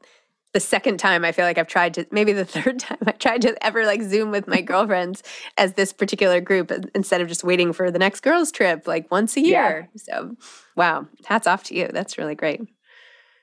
the 0.53 0.59
second 0.59 0.97
time 0.97 1.25
I 1.25 1.31
feel 1.31 1.45
like 1.45 1.57
I've 1.57 1.67
tried 1.67 1.95
to, 1.95 2.05
maybe 2.11 2.31
the 2.31 2.45
third 2.45 2.79
time 2.79 2.99
I 3.05 3.11
tried 3.11 3.41
to 3.41 3.65
ever 3.65 3.85
like 3.85 4.01
Zoom 4.01 4.31
with 4.31 4.47
my 4.47 4.61
girlfriends 4.61 5.23
as 5.57 5.73
this 5.73 5.91
particular 5.91 6.39
group 6.39 6.71
instead 6.95 7.21
of 7.21 7.27
just 7.27 7.43
waiting 7.43 7.73
for 7.73 7.91
the 7.91 7.99
next 7.99 8.21
girls' 8.21 8.51
trip 8.51 8.87
like 8.87 9.11
once 9.11 9.35
a 9.35 9.41
year. 9.41 9.89
Yeah. 9.93 9.99
So, 10.01 10.35
wow, 10.75 11.07
hats 11.25 11.47
off 11.47 11.63
to 11.65 11.75
you. 11.75 11.89
That's 11.91 12.17
really 12.17 12.35
great 12.35 12.61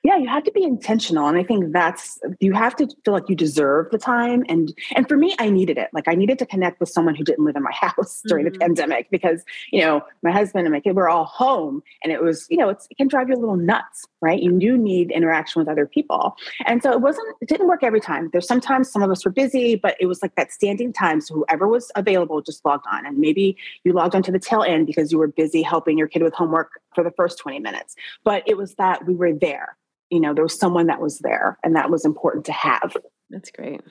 yeah 0.03 0.17
you 0.17 0.27
have 0.27 0.43
to 0.43 0.51
be 0.51 0.63
intentional 0.63 1.27
and 1.27 1.37
i 1.37 1.43
think 1.43 1.71
that's 1.71 2.19
you 2.39 2.53
have 2.53 2.75
to 2.75 2.87
feel 3.03 3.13
like 3.13 3.27
you 3.29 3.35
deserve 3.35 3.89
the 3.91 3.97
time 3.97 4.43
and 4.49 4.73
and 4.95 5.07
for 5.07 5.17
me 5.17 5.35
i 5.39 5.49
needed 5.49 5.77
it. 5.77 5.89
Like 5.93 6.07
i 6.07 6.15
needed 6.15 6.39
to 6.39 6.45
connect 6.45 6.79
with 6.79 6.89
someone 6.89 7.15
who 7.15 7.23
didn't 7.23 7.45
live 7.45 7.55
in 7.55 7.63
my 7.63 7.71
house 7.73 8.21
during 8.27 8.45
mm-hmm. 8.45 8.53
the 8.53 8.59
pandemic 8.59 9.09
because 9.11 9.43
you 9.71 9.81
know 9.81 10.01
my 10.23 10.31
husband 10.31 10.65
and 10.65 10.73
my 10.73 10.79
kid 10.79 10.95
were 10.95 11.09
all 11.09 11.25
home 11.25 11.81
and 12.03 12.11
it 12.11 12.21
was 12.21 12.47
you 12.49 12.57
know 12.57 12.69
it 12.69 12.81
can 12.97 13.07
drive 13.07 13.29
you 13.29 13.35
a 13.35 13.37
little 13.37 13.57
nuts 13.57 14.05
right? 14.23 14.39
You 14.39 14.59
do 14.59 14.77
need 14.77 15.09
interaction 15.09 15.59
with 15.59 15.67
other 15.67 15.87
people. 15.87 16.37
And 16.67 16.83
so 16.83 16.91
it 16.91 17.01
wasn't 17.01 17.35
it 17.41 17.49
didn't 17.49 17.67
work 17.67 17.81
every 17.81 17.99
time. 17.99 18.29
There's 18.31 18.47
sometimes 18.47 18.91
some 18.91 19.01
of 19.01 19.09
us 19.09 19.25
were 19.25 19.31
busy 19.31 19.75
but 19.75 19.95
it 19.99 20.05
was 20.05 20.21
like 20.21 20.35
that 20.35 20.51
standing 20.51 20.93
time 20.93 21.21
so 21.21 21.33
whoever 21.33 21.67
was 21.67 21.91
available 21.95 22.41
just 22.41 22.63
logged 22.65 22.85
on 22.91 23.05
and 23.05 23.17
maybe 23.17 23.57
you 23.83 23.93
logged 23.93 24.15
on 24.15 24.23
to 24.23 24.31
the 24.31 24.39
tail 24.39 24.63
end 24.63 24.87
because 24.87 25.11
you 25.11 25.17
were 25.17 25.27
busy 25.27 25.61
helping 25.61 25.97
your 25.97 26.07
kid 26.07 26.23
with 26.23 26.33
homework 26.33 26.79
for 26.93 27.03
the 27.03 27.11
first 27.11 27.39
20 27.39 27.59
minutes 27.59 27.95
but 28.23 28.43
it 28.45 28.57
was 28.57 28.75
that 28.75 29.05
we 29.05 29.15
were 29.15 29.33
there 29.33 29.77
you 30.11 30.19
know 30.19 30.33
there 30.33 30.43
was 30.43 30.59
someone 30.59 30.87
that 30.87 31.01
was 31.01 31.19
there 31.19 31.57
and 31.63 31.75
that 31.75 31.89
was 31.89 32.05
important 32.05 32.45
to 32.45 32.51
have. 32.51 32.95
That's 33.29 33.49
great. 33.49 33.81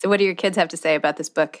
So 0.00 0.08
what 0.08 0.18
do 0.18 0.24
your 0.24 0.34
kids 0.34 0.56
have 0.56 0.68
to 0.68 0.76
say 0.76 0.96
about 0.96 1.16
this 1.16 1.30
book? 1.30 1.60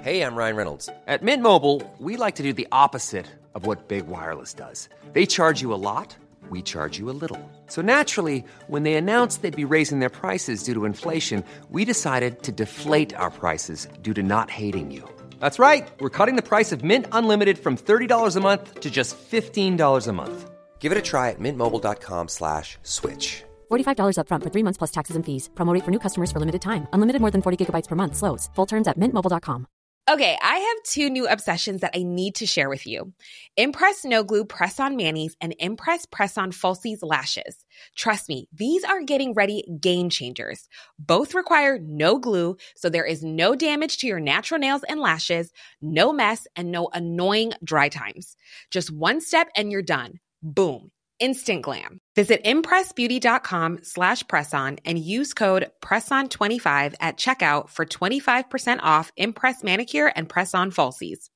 Hey 0.00 0.20
i'm 0.22 0.36
ryan 0.36 0.56
reynolds. 0.56 0.88
At 1.06 1.22
mint 1.22 1.42
mobile 1.42 1.82
we 1.98 2.16
like 2.16 2.36
to 2.36 2.42
do 2.42 2.52
the 2.52 2.68
opposite 2.70 3.26
of 3.54 3.66
what 3.66 3.88
big 3.88 4.06
wireless 4.06 4.52
does. 4.52 4.88
They 5.12 5.26
charge 5.26 5.62
you 5.62 5.72
a 5.72 5.80
lot 5.90 6.16
we 6.50 6.60
charge 6.60 6.98
you 6.98 7.08
a 7.08 7.16
little. 7.22 7.40
So 7.68 7.80
naturally 7.80 8.44
when 8.66 8.82
they 8.82 8.94
announced 8.94 9.40
they'd 9.40 9.56
be 9.56 9.64
raising 9.64 10.00
their 10.00 10.10
prices 10.10 10.62
due 10.62 10.74
to 10.74 10.84
inflation 10.84 11.42
we 11.70 11.86
decided 11.86 12.42
to 12.42 12.52
deflate 12.52 13.14
our 13.16 13.30
prices 13.30 13.88
due 14.02 14.14
to 14.14 14.22
not 14.22 14.50
hating 14.50 14.90
you. 14.90 15.08
That's 15.40 15.58
right. 15.58 15.88
We're 16.00 16.10
cutting 16.18 16.36
the 16.36 16.42
price 16.42 16.70
of 16.72 16.84
mint 16.84 17.06
unlimited 17.12 17.58
from 17.58 17.76
$30 17.76 18.36
a 18.36 18.40
month 18.40 18.80
to 18.80 18.90
just 18.90 19.16
$15 19.16 20.08
a 20.08 20.12
month 20.12 20.50
Give 20.84 20.92
it 20.92 20.98
a 20.98 21.10
try 21.10 21.30
at 21.30 21.40
mintmobile.com 21.40 22.28
slash 22.28 22.76
switch. 22.82 23.42
$45 23.72 24.18
upfront 24.20 24.42
for 24.42 24.50
three 24.52 24.64
months 24.66 24.76
plus 24.76 24.92
taxes 24.98 25.16
and 25.16 25.24
fees. 25.24 25.48
Promo 25.54 25.80
for 25.80 25.90
new 25.90 25.98
customers 25.98 26.30
for 26.30 26.40
limited 26.40 26.60
time. 26.60 26.86
Unlimited 26.92 27.22
more 27.22 27.30
than 27.30 27.40
40 27.40 27.56
gigabytes 27.56 27.88
per 27.88 27.96
month. 27.96 28.16
Slows. 28.16 28.50
Full 28.54 28.66
terms 28.66 28.86
at 28.86 28.98
mintmobile.com. 28.98 29.66
Okay, 30.10 30.36
I 30.42 30.56
have 30.58 30.92
two 30.92 31.08
new 31.08 31.26
obsessions 31.26 31.80
that 31.80 31.96
I 31.96 32.02
need 32.02 32.34
to 32.34 32.46
share 32.46 32.68
with 32.68 32.86
you. 32.86 33.14
Impress 33.56 34.04
No 34.04 34.22
Glue 34.24 34.44
Press-On 34.44 34.94
Manis 34.94 35.34
and 35.40 35.54
Impress 35.58 36.04
Press-On 36.04 36.52
Falsies 36.52 36.98
Lashes. 37.00 37.64
Trust 37.96 38.28
me, 38.28 38.46
these 38.52 38.84
are 38.84 39.00
getting 39.00 39.32
ready 39.32 39.64
game 39.80 40.10
changers. 40.10 40.68
Both 40.98 41.34
require 41.34 41.78
no 41.78 42.18
glue, 42.18 42.58
so 42.76 42.90
there 42.90 43.06
is 43.06 43.24
no 43.24 43.54
damage 43.54 43.96
to 43.98 44.06
your 44.06 44.20
natural 44.20 44.60
nails 44.60 44.84
and 44.86 45.00
lashes, 45.00 45.50
no 45.80 46.12
mess, 46.12 46.46
and 46.54 46.70
no 46.70 46.90
annoying 46.92 47.54
dry 47.64 47.88
times. 47.88 48.36
Just 48.70 48.90
one 48.90 49.22
step 49.22 49.48
and 49.56 49.72
you're 49.72 49.80
done 49.80 50.20
Boom. 50.44 50.90
Instant 51.20 51.62
glam. 51.62 52.00
Visit 52.16 52.44
impressbeauty.com 52.44 53.78
slash 53.82 54.24
presson 54.24 54.78
and 54.84 54.98
use 54.98 55.32
code 55.32 55.70
PRESSON25 55.80 56.94
at 57.00 57.16
checkout 57.16 57.70
for 57.70 57.86
25% 57.86 58.80
off 58.82 59.10
Impress 59.16 59.64
Manicure 59.64 60.12
and 60.14 60.28
Press-On 60.28 60.70
Falsies. 60.70 61.30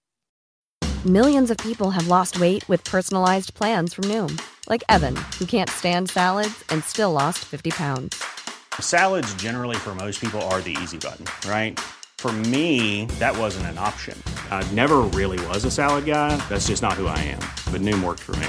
Millions 1.06 1.50
of 1.50 1.56
people 1.58 1.90
have 1.90 2.08
lost 2.08 2.40
weight 2.40 2.68
with 2.68 2.82
personalized 2.84 3.54
plans 3.54 3.94
from 3.94 4.04
Noom. 4.04 4.38
Like 4.68 4.84
Evan, 4.88 5.16
who 5.38 5.46
can't 5.46 5.70
stand 5.70 6.10
salads 6.10 6.64
and 6.70 6.84
still 6.84 7.12
lost 7.12 7.38
50 7.38 7.70
pounds. 7.70 8.22
Salads 8.80 9.32
generally 9.34 9.76
for 9.76 9.94
most 9.94 10.20
people 10.20 10.42
are 10.42 10.60
the 10.60 10.76
easy 10.82 10.98
button, 10.98 11.24
right? 11.48 11.78
For 12.18 12.32
me, 12.32 13.06
that 13.20 13.38
wasn't 13.38 13.66
an 13.66 13.78
option. 13.78 14.20
I 14.50 14.68
never 14.72 14.98
really 14.98 15.44
was 15.46 15.64
a 15.64 15.70
salad 15.70 16.04
guy. 16.04 16.36
That's 16.48 16.66
just 16.66 16.82
not 16.82 16.94
who 16.94 17.06
I 17.06 17.18
am. 17.20 17.40
But 17.72 17.80
Noom 17.80 18.02
worked 18.02 18.20
for 18.20 18.36
me. 18.36 18.48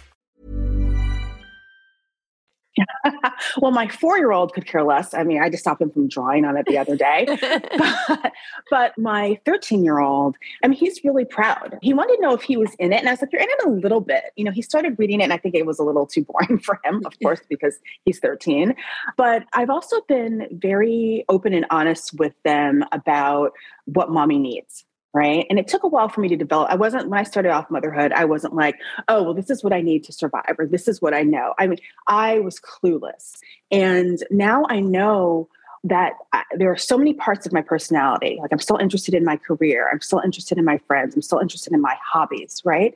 well, 3.57 3.71
my 3.71 3.87
four 3.87 4.17
year 4.17 4.31
old 4.31 4.53
could 4.53 4.65
care 4.65 4.83
less. 4.83 5.13
I 5.13 5.23
mean, 5.23 5.41
I 5.41 5.49
just 5.49 5.63
stopped 5.63 5.81
him 5.81 5.91
from 5.91 6.07
drawing 6.07 6.45
on 6.45 6.57
it 6.57 6.65
the 6.67 6.77
other 6.77 6.95
day. 6.95 7.25
but, 7.77 8.33
but, 8.69 8.97
my 8.97 9.39
13 9.45 9.83
year 9.83 9.99
old, 9.99 10.35
I 10.63 10.67
mean, 10.67 10.77
he's 10.77 11.03
really 11.03 11.25
proud. 11.25 11.77
He 11.81 11.93
wanted 11.93 12.15
to 12.17 12.21
know 12.21 12.33
if 12.33 12.41
he 12.41 12.57
was 12.57 12.73
in 12.75 12.93
it. 12.93 12.99
And 12.99 13.07
I 13.07 13.11
was 13.11 13.21
like, 13.21 13.31
You're 13.31 13.41
in 13.41 13.49
it 13.49 13.65
a 13.65 13.69
little 13.69 14.01
bit. 14.01 14.25
You 14.35 14.45
know, 14.45 14.51
he 14.51 14.61
started 14.61 14.97
reading 14.99 15.21
it, 15.21 15.23
and 15.23 15.33
I 15.33 15.37
think 15.37 15.55
it 15.55 15.65
was 15.65 15.79
a 15.79 15.83
little 15.83 16.05
too 16.05 16.25
boring 16.25 16.59
for 16.63 16.79
him, 16.83 17.01
of 17.05 17.13
course, 17.21 17.41
because 17.49 17.77
he's 18.05 18.19
13. 18.19 18.75
But 19.17 19.43
I've 19.53 19.69
also 19.69 20.01
been 20.07 20.47
very 20.51 21.25
open 21.29 21.53
and 21.53 21.65
honest 21.69 22.13
with 22.17 22.33
them 22.43 22.83
about 22.91 23.51
what 23.85 24.09
mommy 24.09 24.37
needs 24.37 24.85
right? 25.13 25.45
And 25.49 25.59
it 25.59 25.67
took 25.67 25.83
a 25.83 25.87
while 25.87 26.09
for 26.09 26.21
me 26.21 26.29
to 26.29 26.37
develop. 26.37 26.69
I 26.69 26.75
wasn't 26.75 27.09
when 27.09 27.19
i 27.19 27.23
started 27.23 27.51
off 27.51 27.69
motherhood 27.69 28.11
i 28.13 28.25
wasn't 28.25 28.53
like 28.53 28.79
oh 29.07 29.23
well 29.23 29.33
this 29.33 29.49
is 29.49 29.63
what 29.63 29.73
i 29.73 29.81
need 29.81 30.03
to 30.05 30.13
survive 30.13 30.55
or 30.57 30.65
this 30.65 30.87
is 30.87 31.01
what 31.01 31.13
i 31.13 31.21
know. 31.21 31.53
I 31.59 31.67
mean 31.67 31.79
i 32.07 32.39
was 32.39 32.59
clueless. 32.59 33.37
And 33.69 34.23
now 34.29 34.65
i 34.69 34.79
know 34.79 35.49
that 35.83 36.13
I, 36.31 36.43
there 36.55 36.71
are 36.71 36.77
so 36.77 36.95
many 36.95 37.13
parts 37.13 37.47
of 37.47 37.53
my 37.53 37.61
personality. 37.61 38.37
Like 38.41 38.51
i'm 38.51 38.59
still 38.59 38.77
interested 38.77 39.13
in 39.13 39.25
my 39.25 39.37
career. 39.37 39.89
I'm 39.91 40.01
still 40.01 40.19
interested 40.19 40.57
in 40.57 40.65
my 40.65 40.77
friends. 40.79 41.15
I'm 41.15 41.21
still 41.21 41.39
interested 41.39 41.73
in 41.73 41.81
my 41.81 41.95
hobbies 42.03 42.61
right? 42.63 42.93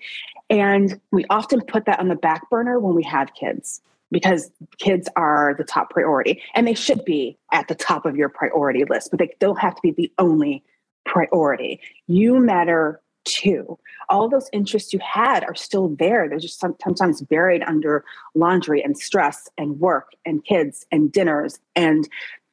And 0.49 0.99
we 1.11 1.25
often 1.29 1.61
put 1.61 1.85
that 1.85 1.99
on 1.99 2.07
the 2.07 2.15
back 2.15 2.49
burner 2.49 2.79
when 2.79 2.95
we 2.95 3.03
have 3.03 3.33
kids 3.33 3.81
because 4.11 4.51
kids 4.77 5.09
are 5.15 5.55
the 5.57 5.63
top 5.63 5.89
priority 5.89 6.41
and 6.53 6.67
they 6.67 6.75
should 6.75 7.03
be 7.03 7.37
at 7.51 7.67
the 7.67 7.75
top 7.75 8.05
of 8.05 8.15
your 8.15 8.29
priority 8.29 8.85
list 8.85 9.09
but 9.09 9.19
they 9.19 9.33
don't 9.39 9.59
have 9.59 9.75
to 9.75 9.81
be 9.81 9.91
the 9.91 10.11
only 10.19 10.63
priority. 11.05 11.79
You 12.07 12.39
matter 12.39 13.01
too. 13.25 13.77
All 14.09 14.29
those 14.29 14.49
interests 14.53 14.93
you 14.93 14.99
had 14.99 15.43
are 15.43 15.55
still 15.55 15.89
there. 15.89 16.29
They're 16.29 16.39
just 16.39 16.59
sometimes 16.59 17.21
buried 17.21 17.63
under 17.63 18.05
laundry 18.35 18.83
and 18.83 18.97
stress 18.97 19.49
and 19.57 19.79
work 19.79 20.11
and 20.25 20.45
kids 20.45 20.85
and 20.91 21.11
dinners. 21.11 21.59
And 21.75 22.07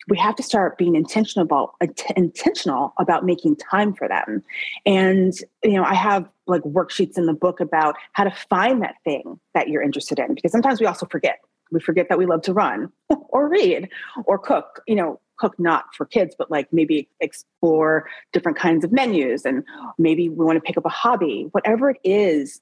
we 0.08 0.18
have 0.18 0.34
to 0.36 0.42
start 0.42 0.78
being 0.78 0.96
intentional 0.96 1.44
about 1.44 1.74
intentional 2.16 2.92
about 2.98 3.24
making 3.24 3.56
time 3.56 3.94
for 3.94 4.08
them. 4.08 4.42
And 4.84 5.32
you 5.62 5.74
know, 5.74 5.84
I 5.84 5.94
have 5.94 6.28
like 6.46 6.62
worksheets 6.62 7.16
in 7.16 7.26
the 7.26 7.32
book 7.32 7.60
about 7.60 7.94
how 8.12 8.24
to 8.24 8.30
find 8.30 8.82
that 8.82 8.96
thing 9.04 9.38
that 9.54 9.68
you're 9.68 9.82
interested 9.82 10.18
in 10.18 10.34
because 10.34 10.52
sometimes 10.52 10.80
we 10.80 10.86
also 10.86 11.06
forget. 11.06 11.38
We 11.70 11.80
forget 11.80 12.08
that 12.10 12.18
we 12.18 12.26
love 12.26 12.42
to 12.42 12.52
run 12.52 12.92
or 13.28 13.48
read 13.48 13.88
or 14.24 14.38
cook. 14.38 14.82
You 14.86 14.96
know, 14.96 15.20
cook 15.42 15.58
not 15.58 15.92
for 15.96 16.06
kids, 16.06 16.36
but 16.38 16.52
like 16.52 16.72
maybe 16.72 17.08
explore 17.20 18.08
different 18.32 18.56
kinds 18.56 18.84
of 18.84 18.92
menus 18.92 19.44
and 19.44 19.64
maybe 19.98 20.28
we 20.28 20.44
want 20.44 20.56
to 20.56 20.60
pick 20.60 20.76
up 20.76 20.86
a 20.86 20.88
hobby. 20.88 21.48
Whatever 21.50 21.90
it 21.90 21.98
is, 22.04 22.60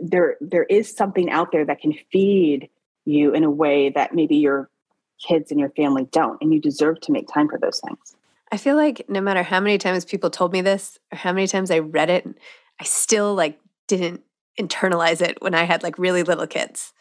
there 0.00 0.36
there 0.40 0.64
is 0.64 0.94
something 0.96 1.30
out 1.30 1.52
there 1.52 1.66
that 1.66 1.80
can 1.80 1.92
feed 2.10 2.70
you 3.04 3.34
in 3.34 3.44
a 3.44 3.50
way 3.50 3.90
that 3.90 4.14
maybe 4.14 4.36
your 4.36 4.70
kids 5.22 5.50
and 5.50 5.60
your 5.60 5.70
family 5.70 6.08
don't, 6.10 6.38
and 6.40 6.54
you 6.54 6.60
deserve 6.60 7.00
to 7.00 7.12
make 7.12 7.28
time 7.28 7.48
for 7.48 7.58
those 7.58 7.80
things. 7.80 8.16
I 8.50 8.56
feel 8.56 8.76
like 8.76 9.04
no 9.08 9.20
matter 9.20 9.42
how 9.42 9.60
many 9.60 9.76
times 9.76 10.04
people 10.06 10.30
told 10.30 10.52
me 10.52 10.62
this 10.62 10.98
or 11.12 11.18
how 11.18 11.32
many 11.32 11.46
times 11.46 11.70
I 11.70 11.80
read 11.80 12.08
it, 12.08 12.26
I 12.80 12.84
still 12.84 13.34
like 13.34 13.60
didn't 13.88 14.22
internalize 14.58 15.20
it 15.20 15.36
when 15.42 15.54
I 15.54 15.64
had 15.64 15.82
like 15.82 15.98
really 15.98 16.22
little 16.22 16.46
kids. 16.46 16.94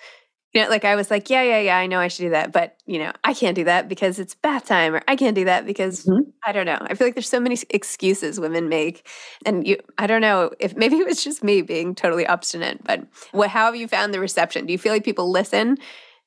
You 0.54 0.64
know, 0.64 0.70
like 0.70 0.84
I 0.84 0.96
was 0.96 1.10
like, 1.10 1.30
yeah, 1.30 1.44
yeah, 1.44 1.60
yeah, 1.60 1.78
I 1.78 1.88
know 1.88 2.00
I 2.00 2.10
should 2.10 2.24
do 2.24 2.30
that, 2.32 2.52
but 2.52 2.76
you 2.86 3.00
know, 3.00 3.14
I 3.24 3.34
can't 3.34 3.56
do 3.56 3.64
that 3.64 3.88
because 3.88 4.20
it's 4.20 4.36
bath 4.36 4.66
time, 4.66 4.96
or 4.96 5.02
I 5.08 5.16
can't 5.16 5.36
do 5.36 5.46
that 5.46 5.66
because 5.66 6.06
mm-hmm. 6.06 6.30
I 6.46 6.52
don't 6.52 6.66
know. 6.66 6.78
I 6.82 6.94
feel 6.94 7.08
like 7.08 7.16
there's 7.16 7.30
so 7.30 7.40
many 7.40 7.58
excuses 7.70 8.40
women 8.40 8.68
make, 8.68 9.08
and 9.46 9.66
you, 9.66 9.78
I 9.98 10.08
don't 10.08 10.20
know 10.20 10.52
if 10.60 10.76
maybe 10.76 10.98
it 10.98 11.08
was 11.08 11.24
just 11.24 11.42
me 11.42 11.62
being 11.62 11.96
totally 11.96 12.28
obstinate, 12.28 12.84
but 12.84 13.08
what? 13.32 13.50
How 13.50 13.68
have 13.68 13.78
you 13.78 13.88
found 13.88 14.14
the 14.14 14.20
reception? 14.20 14.66
Do 14.66 14.74
you 14.74 14.78
feel 14.78 14.92
like 14.92 15.06
people 15.06 15.32
listen, 15.32 15.78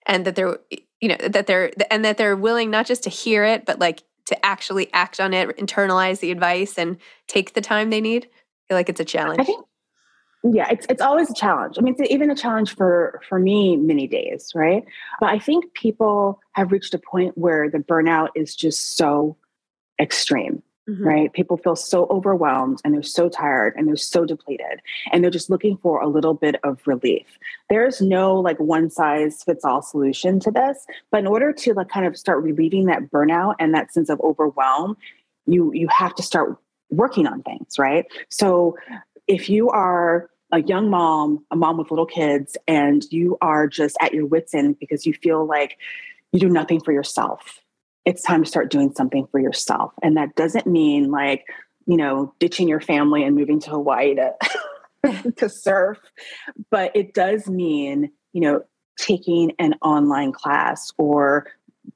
and 0.07 0.25
that 0.25 0.37
they're, 0.37 0.59
you 1.01 1.09
know, 1.09 1.17
that 1.29 1.47
they're 1.47 1.73
and 1.91 2.03
that 2.05 2.17
they're 2.17 2.37
willing 2.37 2.71
not 2.71 2.87
just 2.87 3.03
to 3.03 3.11
hear 3.11 3.45
it, 3.45 3.67
but 3.67 3.79
like 3.79 4.05
to 4.27 4.47
actually 4.47 4.91
act 4.95 5.21
on 5.21 5.35
it, 5.35 5.55
internalize 5.59 6.21
the 6.21 6.31
advice, 6.31 6.79
and 6.79 6.97
take 7.27 7.53
the 7.53 7.61
time 7.61 7.91
they 7.91 8.01
need? 8.01 8.25
I 8.25 8.65
feel 8.69 8.79
like 8.79 8.89
it's 8.89 9.01
a 9.01 9.05
challenge. 9.05 9.41
I 9.41 9.45
think 9.45 9.67
yeah 10.52 10.68
it's 10.70 10.87
it's 10.88 11.02
always 11.02 11.30
a 11.30 11.35
challenge. 11.35 11.76
I 11.78 11.83
mean 11.83 11.96
it's 11.98 12.11
even 12.11 12.30
a 12.30 12.37
challenge 12.37 12.74
for 12.74 13.20
for 13.28 13.38
me 13.38 13.76
many 13.76 14.07
days 14.07 14.52
right? 14.54 14.85
But 15.20 15.30
i 15.30 15.38
think 15.38 15.72
people 15.74 16.40
have 16.52 16.72
reached 16.72 16.94
a 16.94 16.98
point 16.98 17.37
where 17.37 17.70
the 17.70 17.78
burnout 17.78 18.28
is 18.35 18.54
just 18.54 18.96
so 18.96 19.37
extreme 20.00 20.62
mm-hmm. 20.88 21.04
right? 21.07 21.33
People 21.33 21.57
feel 21.57 21.76
so 21.76 22.07
overwhelmed 22.11 22.80
and 22.85 22.94
they're 22.94 23.02
so 23.02 23.28
tired 23.28 23.74
and 23.76 23.87
they're 23.87 23.96
so 23.96 24.24
depleted 24.24 24.80
and 25.12 25.22
they're 25.22 25.30
just 25.30 25.50
looking 25.50 25.76
for 25.78 26.00
a 26.00 26.09
little 26.09 26.35
bit 26.35 26.57
of 26.64 26.80
relief. 26.87 27.38
There's 27.70 28.00
no 28.00 28.35
like 28.35 28.59
one 28.59 28.90
size 28.90 29.42
fits 29.42 29.64
all 29.64 29.83
solution 29.83 30.40
to 30.40 30.50
this 30.50 30.87
but 31.11 31.20
in 31.20 31.26
order 31.26 31.52
to 31.52 31.74
like 31.74 31.88
kind 31.88 32.07
of 32.07 32.16
start 32.16 32.42
relieving 32.42 32.87
that 32.87 33.11
burnout 33.11 33.54
and 33.59 33.74
that 33.74 33.92
sense 33.92 34.09
of 34.09 34.20
overwhelm 34.20 34.96
you 35.46 35.72
you 35.72 35.88
have 35.88 36.14
to 36.14 36.22
start 36.22 36.57
working 36.90 37.26
on 37.26 37.42
things 37.42 37.78
right? 37.78 38.07
So 38.28 38.76
if 39.26 39.48
you 39.48 39.70
are 39.70 40.28
a 40.55 40.62
young 40.62 40.88
mom, 40.88 41.45
a 41.51 41.57
mom 41.57 41.77
with 41.79 41.90
little 41.90 42.07
kids, 42.07 42.57
and 42.69 43.05
you 43.11 43.37
are 43.40 43.67
just 43.67 43.97
at 44.01 44.14
your 44.14 44.25
wits' 44.25 44.55
end 44.55 44.79
because 44.79 45.05
you 45.05 45.12
feel 45.12 45.45
like 45.45 45.79
you 46.31 46.38
do 46.38 46.49
nothing 46.49 46.81
for 46.81 46.93
yourself, 46.93 47.59
it's 48.05 48.23
time 48.23 48.45
to 48.45 48.49
start 48.49 48.71
doing 48.71 48.95
something 48.95 49.27
for 49.33 49.40
yourself. 49.40 49.93
And 50.01 50.17
that 50.17 50.37
doesn't 50.37 50.67
mean 50.67 51.11
like, 51.11 51.45
you 51.87 51.97
know, 51.97 52.33
ditching 52.38 52.69
your 52.69 52.81
family 52.81 53.25
and 53.25 53.35
moving 53.35 53.59
to 53.61 53.71
Hawaii 53.71 54.14
to, 54.14 55.33
to 55.37 55.49
surf, 55.49 55.99
but 56.71 56.95
it 56.95 57.14
does 57.14 57.49
mean, 57.49 58.12
you 58.33 58.40
know, 58.40 58.62
taking 58.97 59.53
an 59.59 59.75
online 59.83 60.31
class 60.31 60.93
or 60.99 61.49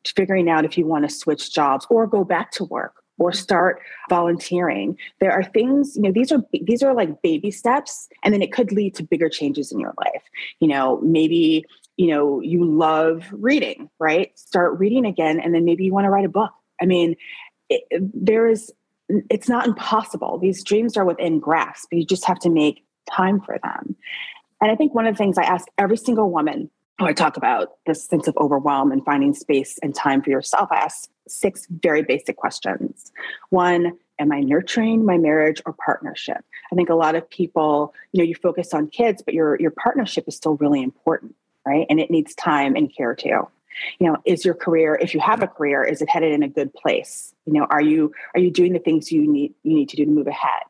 figuring 0.04 0.50
out 0.50 0.64
if 0.64 0.76
you 0.76 0.84
want 0.84 1.08
to 1.08 1.14
switch 1.14 1.54
jobs 1.54 1.86
or 1.90 2.08
go 2.08 2.24
back 2.24 2.50
to 2.50 2.64
work 2.64 3.04
or 3.18 3.32
start 3.32 3.80
volunteering. 4.08 4.96
There 5.20 5.32
are 5.32 5.44
things 5.44 5.96
you 5.96 6.02
know 6.02 6.12
these 6.12 6.32
are 6.32 6.42
these 6.52 6.82
are 6.82 6.94
like 6.94 7.22
baby 7.22 7.50
steps 7.50 8.08
and 8.22 8.32
then 8.32 8.42
it 8.42 8.52
could 8.52 8.72
lead 8.72 8.94
to 8.96 9.02
bigger 9.02 9.28
changes 9.28 9.72
in 9.72 9.78
your 9.78 9.94
life. 9.98 10.22
You 10.60 10.68
know 10.68 11.00
maybe 11.02 11.64
you 11.96 12.08
know 12.08 12.40
you 12.40 12.64
love 12.64 13.24
reading 13.32 13.90
right? 13.98 14.36
Start 14.38 14.78
reading 14.78 15.04
again 15.04 15.40
and 15.40 15.54
then 15.54 15.64
maybe 15.64 15.84
you 15.84 15.92
want 15.92 16.04
to 16.04 16.10
write 16.10 16.24
a 16.24 16.30
book. 16.30 16.52
I 16.80 16.86
mean 16.86 17.16
it, 17.68 17.82
there 17.90 18.48
is 18.48 18.72
it's 19.08 19.48
not 19.48 19.66
impossible. 19.66 20.38
These 20.38 20.62
dreams 20.62 20.96
are 20.96 21.04
within 21.04 21.40
grasp. 21.40 21.88
You 21.92 22.04
just 22.04 22.26
have 22.26 22.38
to 22.40 22.50
make 22.50 22.84
time 23.10 23.40
for 23.40 23.58
them. 23.62 23.96
And 24.60 24.70
i 24.70 24.74
think 24.74 24.94
one 24.94 25.06
of 25.06 25.14
the 25.14 25.18
things 25.18 25.38
i 25.38 25.44
ask 25.44 25.66
every 25.78 25.96
single 25.96 26.30
woman 26.30 26.70
I 27.06 27.12
talk 27.12 27.36
about 27.36 27.76
this 27.86 28.04
sense 28.04 28.26
of 28.26 28.36
overwhelm 28.38 28.90
and 28.90 29.04
finding 29.04 29.34
space 29.34 29.78
and 29.82 29.94
time 29.94 30.22
for 30.22 30.30
yourself, 30.30 30.68
I 30.72 30.76
ask 30.76 31.08
six 31.28 31.66
very 31.70 32.02
basic 32.02 32.36
questions. 32.36 33.12
One, 33.50 33.98
am 34.18 34.32
I 34.32 34.40
nurturing 34.40 35.04
my 35.04 35.16
marriage 35.16 35.62
or 35.64 35.74
partnership? 35.74 36.44
I 36.72 36.74
think 36.74 36.88
a 36.88 36.94
lot 36.94 37.14
of 37.14 37.28
people, 37.30 37.94
you 38.12 38.18
know, 38.18 38.24
you 38.24 38.34
focus 38.34 38.74
on 38.74 38.88
kids, 38.88 39.22
but 39.22 39.34
your 39.34 39.60
your 39.60 39.70
partnership 39.70 40.24
is 40.26 40.36
still 40.36 40.56
really 40.56 40.82
important, 40.82 41.34
right? 41.64 41.86
And 41.88 42.00
it 42.00 42.10
needs 42.10 42.34
time 42.34 42.74
and 42.74 42.94
care 42.94 43.14
too. 43.14 43.48
You 44.00 44.08
know, 44.08 44.16
is 44.24 44.44
your 44.44 44.54
career, 44.54 44.98
if 45.00 45.14
you 45.14 45.20
have 45.20 45.40
a 45.40 45.46
career, 45.46 45.84
is 45.84 46.02
it 46.02 46.08
headed 46.08 46.32
in 46.32 46.42
a 46.42 46.48
good 46.48 46.74
place? 46.74 47.32
You 47.46 47.52
know, 47.52 47.66
are 47.70 47.82
you 47.82 48.12
are 48.34 48.40
you 48.40 48.50
doing 48.50 48.72
the 48.72 48.80
things 48.80 49.12
you 49.12 49.30
need 49.30 49.54
you 49.62 49.74
need 49.74 49.88
to 49.90 49.96
do 49.96 50.04
to 50.04 50.10
move 50.10 50.26
ahead? 50.26 50.64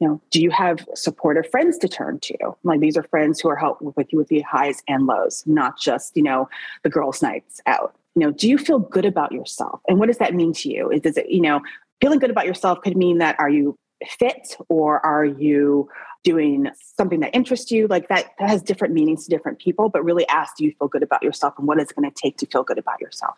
You 0.00 0.08
know, 0.08 0.20
do 0.30 0.40
you 0.40 0.50
have 0.50 0.86
supportive 0.94 1.50
friends 1.50 1.76
to 1.78 1.88
turn 1.88 2.20
to? 2.20 2.36
Like 2.64 2.80
these 2.80 2.96
are 2.96 3.02
friends 3.02 3.38
who 3.38 3.50
are 3.50 3.56
helping 3.56 3.92
with 3.96 4.12
you 4.12 4.18
with 4.18 4.28
the 4.28 4.40
highs 4.40 4.82
and 4.88 5.06
lows, 5.06 5.44
not 5.46 5.78
just, 5.78 6.16
you 6.16 6.22
know, 6.22 6.48
the 6.82 6.90
girls' 6.90 7.22
nights 7.22 7.60
out. 7.66 7.94
You 8.16 8.26
know 8.26 8.32
do 8.32 8.48
you 8.48 8.58
feel 8.58 8.80
good 8.80 9.04
about 9.04 9.30
yourself? 9.30 9.80
And 9.86 9.98
what 9.98 10.06
does 10.06 10.18
that 10.18 10.34
mean 10.34 10.52
to 10.54 10.68
you? 10.68 10.90
Is 10.90 11.02
does 11.02 11.16
it 11.16 11.28
you 11.28 11.40
know 11.40 11.60
feeling 12.00 12.18
good 12.18 12.30
about 12.30 12.46
yourself 12.46 12.80
could 12.80 12.96
mean 12.96 13.18
that 13.18 13.38
are 13.38 13.48
you 13.48 13.76
fit 14.18 14.56
or 14.68 15.04
are 15.04 15.24
you 15.24 15.88
doing 16.24 16.68
something 16.96 17.20
that 17.20 17.34
interests 17.34 17.70
you? 17.70 17.86
Like 17.86 18.08
that, 18.08 18.26
that 18.38 18.50
has 18.50 18.62
different 18.62 18.94
meanings 18.94 19.24
to 19.24 19.30
different 19.30 19.58
people 19.58 19.88
but 19.90 20.04
really 20.04 20.26
ask 20.28 20.56
do 20.56 20.64
you 20.64 20.74
feel 20.78 20.88
good 20.88 21.02
about 21.02 21.22
yourself 21.22 21.54
and 21.56 21.68
what 21.68 21.78
is 21.78 21.90
it 21.90 21.96
going 21.96 22.10
to 22.10 22.20
take 22.20 22.36
to 22.38 22.46
feel 22.46 22.64
good 22.64 22.78
about 22.78 23.00
yourself? 23.00 23.36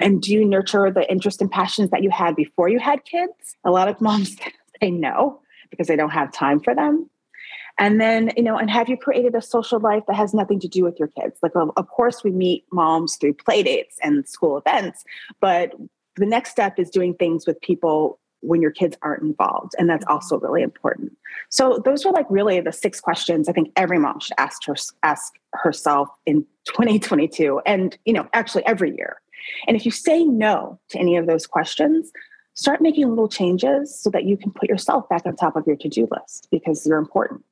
And 0.00 0.22
do 0.22 0.32
you 0.32 0.44
nurture 0.44 0.90
the 0.90 1.10
interests 1.10 1.40
and 1.40 1.50
passions 1.50 1.90
that 1.90 2.02
you 2.02 2.10
had 2.10 2.36
before 2.36 2.68
you 2.68 2.78
had 2.78 3.04
kids? 3.04 3.56
A 3.64 3.70
lot 3.70 3.88
of 3.88 4.00
moms 4.00 4.36
say 4.80 4.90
no 4.90 5.40
because 5.70 5.86
they 5.86 5.96
don't 5.96 6.10
have 6.10 6.32
time 6.32 6.60
for 6.60 6.74
them 6.74 7.08
and 7.78 8.00
then, 8.00 8.30
you 8.36 8.42
know, 8.42 8.56
and 8.56 8.70
have 8.70 8.88
you 8.88 8.96
created 8.96 9.34
a 9.34 9.42
social 9.42 9.78
life 9.78 10.04
that 10.06 10.16
has 10.16 10.32
nothing 10.32 10.58
to 10.60 10.68
do 10.68 10.82
with 10.82 10.98
your 10.98 11.08
kids? 11.08 11.38
Like, 11.42 11.52
of 11.54 11.88
course, 11.88 12.24
we 12.24 12.30
meet 12.30 12.64
moms 12.72 13.16
through 13.16 13.34
play 13.34 13.62
dates 13.62 13.98
and 14.02 14.26
school 14.26 14.56
events, 14.56 15.04
but 15.40 15.72
the 16.16 16.26
next 16.26 16.50
step 16.50 16.78
is 16.78 16.88
doing 16.88 17.14
things 17.14 17.46
with 17.46 17.60
people 17.60 18.18
when 18.40 18.62
your 18.62 18.70
kids 18.70 18.96
aren't 19.02 19.22
involved. 19.22 19.72
And 19.78 19.90
that's 19.90 20.06
also 20.06 20.36
mm-hmm. 20.36 20.46
really 20.46 20.62
important. 20.62 21.12
So 21.50 21.82
those 21.84 22.06
are 22.06 22.12
like 22.12 22.26
really 22.30 22.60
the 22.60 22.72
six 22.72 23.00
questions 23.00 23.48
I 23.48 23.52
think 23.52 23.72
every 23.76 23.98
mom 23.98 24.20
should 24.20 24.34
ask 24.38 24.64
her 24.66 24.74
ask 25.02 25.34
herself 25.52 26.08
in 26.24 26.46
2022 26.66 27.60
and 27.66 27.96
you 28.04 28.12
know 28.12 28.26
actually 28.32 28.64
every 28.66 28.94
year. 28.96 29.20
And 29.66 29.76
if 29.76 29.84
you 29.84 29.90
say 29.90 30.24
no 30.24 30.78
to 30.90 30.98
any 30.98 31.16
of 31.16 31.26
those 31.26 31.46
questions, 31.46 32.10
start 32.56 32.80
making 32.80 33.08
little 33.08 33.28
changes 33.28 33.96
so 33.96 34.10
that 34.10 34.24
you 34.24 34.36
can 34.36 34.50
put 34.50 34.68
yourself 34.68 35.08
back 35.08 35.24
on 35.24 35.36
top 35.36 35.54
of 35.54 35.64
your 35.66 35.76
to-do 35.76 36.08
list 36.10 36.48
because 36.50 36.84
you're 36.84 36.98
important. 36.98 37.44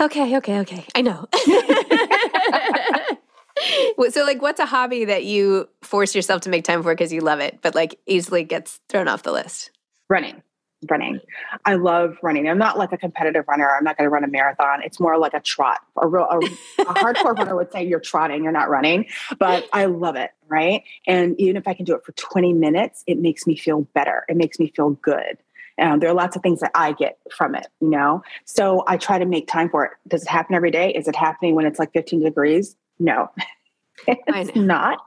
Okay, 0.00 0.36
okay, 0.36 0.60
okay. 0.60 0.84
I 0.94 1.02
know. 1.02 1.26
so, 4.10 4.24
like, 4.24 4.40
what's 4.40 4.60
a 4.60 4.66
hobby 4.66 5.06
that 5.06 5.24
you 5.24 5.68
force 5.82 6.14
yourself 6.14 6.42
to 6.42 6.50
make 6.50 6.64
time 6.64 6.82
for 6.82 6.94
because 6.94 7.12
you 7.12 7.20
love 7.20 7.40
it, 7.40 7.58
but 7.62 7.74
like 7.74 7.98
easily 8.06 8.44
gets 8.44 8.80
thrown 8.88 9.08
off 9.08 9.24
the 9.24 9.32
list? 9.32 9.72
Running. 10.08 10.42
Running. 10.88 11.20
I 11.64 11.74
love 11.74 12.18
running. 12.22 12.48
I'm 12.48 12.58
not 12.58 12.78
like 12.78 12.92
a 12.92 12.96
competitive 12.96 13.46
runner. 13.48 13.68
I'm 13.68 13.82
not 13.82 13.96
going 13.96 14.06
to 14.06 14.10
run 14.10 14.22
a 14.22 14.28
marathon. 14.28 14.80
It's 14.84 15.00
more 15.00 15.18
like 15.18 15.34
a 15.34 15.40
trot. 15.40 15.80
A 16.00 16.06
real, 16.06 16.24
a, 16.30 16.36
a 16.36 16.40
hardcore 16.94 17.36
runner 17.36 17.56
would 17.56 17.72
say 17.72 17.84
you're 17.84 17.98
trotting, 17.98 18.44
you're 18.44 18.52
not 18.52 18.70
running, 18.70 19.06
but 19.38 19.68
I 19.72 19.86
love 19.86 20.14
it. 20.14 20.30
Right. 20.46 20.84
And 21.06 21.38
even 21.40 21.56
if 21.56 21.66
I 21.66 21.74
can 21.74 21.84
do 21.84 21.94
it 21.96 22.04
for 22.04 22.12
20 22.12 22.52
minutes, 22.52 23.02
it 23.06 23.18
makes 23.18 23.46
me 23.46 23.56
feel 23.56 23.82
better. 23.92 24.24
It 24.28 24.36
makes 24.36 24.60
me 24.60 24.72
feel 24.74 24.90
good. 24.90 25.38
Um, 25.80 26.00
there 26.00 26.10
are 26.10 26.14
lots 26.14 26.36
of 26.36 26.42
things 26.42 26.60
that 26.60 26.72
I 26.74 26.92
get 26.92 27.18
from 27.36 27.54
it, 27.54 27.66
you 27.80 27.88
know? 27.88 28.22
So 28.44 28.84
I 28.86 28.96
try 28.96 29.18
to 29.18 29.26
make 29.26 29.46
time 29.46 29.70
for 29.70 29.84
it. 29.84 29.92
Does 30.06 30.22
it 30.22 30.28
happen 30.28 30.54
every 30.54 30.70
day? 30.70 30.92
Is 30.92 31.08
it 31.08 31.16
happening 31.16 31.54
when 31.54 31.66
it's 31.66 31.78
like 31.78 31.92
15 31.92 32.22
degrees? 32.22 32.76
No, 32.98 33.30
it's 34.06 34.56
not. 34.56 34.98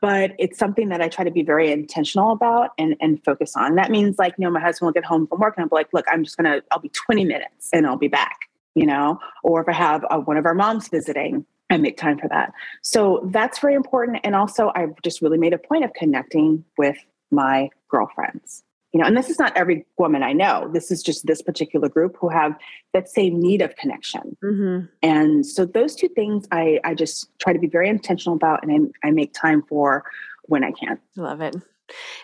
But 0.00 0.32
it's 0.38 0.58
something 0.58 0.88
that 0.88 1.00
I 1.00 1.08
try 1.08 1.24
to 1.24 1.30
be 1.30 1.42
very 1.42 1.70
intentional 1.72 2.32
about 2.32 2.70
and, 2.78 2.96
and 3.00 3.22
focus 3.24 3.56
on. 3.56 3.74
That 3.76 3.90
means 3.90 4.18
like, 4.18 4.34
you 4.38 4.44
know, 4.44 4.50
my 4.50 4.60
husband 4.60 4.86
will 4.86 4.92
get 4.92 5.04
home 5.04 5.26
from 5.26 5.40
work 5.40 5.54
and 5.56 5.64
I'll 5.64 5.68
be 5.68 5.74
like, 5.74 5.92
look, 5.92 6.06
I'm 6.10 6.24
just 6.24 6.36
going 6.36 6.50
to, 6.50 6.64
I'll 6.70 6.80
be 6.80 6.90
20 6.90 7.24
minutes 7.24 7.68
and 7.72 7.86
I'll 7.86 7.96
be 7.96 8.08
back, 8.08 8.48
you 8.74 8.86
know? 8.86 9.18
Or 9.42 9.60
if 9.60 9.68
I 9.68 9.72
have 9.72 10.04
a, 10.10 10.20
one 10.20 10.36
of 10.36 10.46
our 10.46 10.54
moms 10.54 10.88
visiting, 10.88 11.44
I 11.70 11.78
make 11.78 11.96
time 11.96 12.18
for 12.18 12.28
that. 12.28 12.52
So 12.82 13.28
that's 13.32 13.58
very 13.58 13.74
important. 13.74 14.20
And 14.24 14.34
also, 14.34 14.72
I've 14.74 15.00
just 15.02 15.22
really 15.22 15.38
made 15.38 15.52
a 15.52 15.58
point 15.58 15.84
of 15.84 15.92
connecting 15.94 16.64
with 16.76 16.98
my 17.30 17.70
girlfriends 17.88 18.62
you 18.92 19.00
know 19.00 19.06
and 19.06 19.16
this 19.16 19.30
is 19.30 19.38
not 19.38 19.56
every 19.56 19.84
woman 19.98 20.22
i 20.22 20.32
know. 20.32 20.70
This 20.72 20.90
is 20.90 21.02
just 21.02 21.26
this 21.26 21.42
particular 21.42 21.88
group 21.88 22.16
who 22.20 22.28
have 22.28 22.56
that 22.92 23.08
same 23.08 23.40
need 23.40 23.62
of 23.62 23.74
connection. 23.76 24.36
Mm-hmm. 24.42 24.86
and 25.02 25.46
so 25.46 25.64
those 25.64 25.94
two 25.94 26.08
things 26.08 26.46
i 26.52 26.78
i 26.84 26.94
just 26.94 27.28
try 27.38 27.52
to 27.52 27.58
be 27.58 27.66
very 27.66 27.88
intentional 27.88 28.36
about 28.36 28.62
and 28.62 28.92
I, 29.02 29.08
I 29.08 29.10
make 29.10 29.32
time 29.32 29.62
for 29.68 30.04
when 30.44 30.64
i 30.64 30.72
can. 30.72 30.98
Love 31.16 31.40
it. 31.40 31.56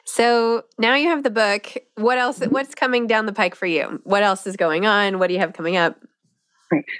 So 0.04 0.64
now 0.78 0.94
you 0.94 1.08
have 1.08 1.22
the 1.22 1.30
book. 1.30 1.76
What 1.96 2.18
else 2.18 2.38
mm-hmm. 2.38 2.52
what's 2.52 2.74
coming 2.74 3.06
down 3.06 3.26
the 3.26 3.32
pike 3.32 3.54
for 3.54 3.66
you? 3.66 4.00
What 4.04 4.22
else 4.22 4.46
is 4.46 4.56
going 4.56 4.86
on? 4.86 5.18
What 5.18 5.28
do 5.28 5.34
you 5.34 5.40
have 5.40 5.52
coming 5.52 5.76
up 5.76 5.96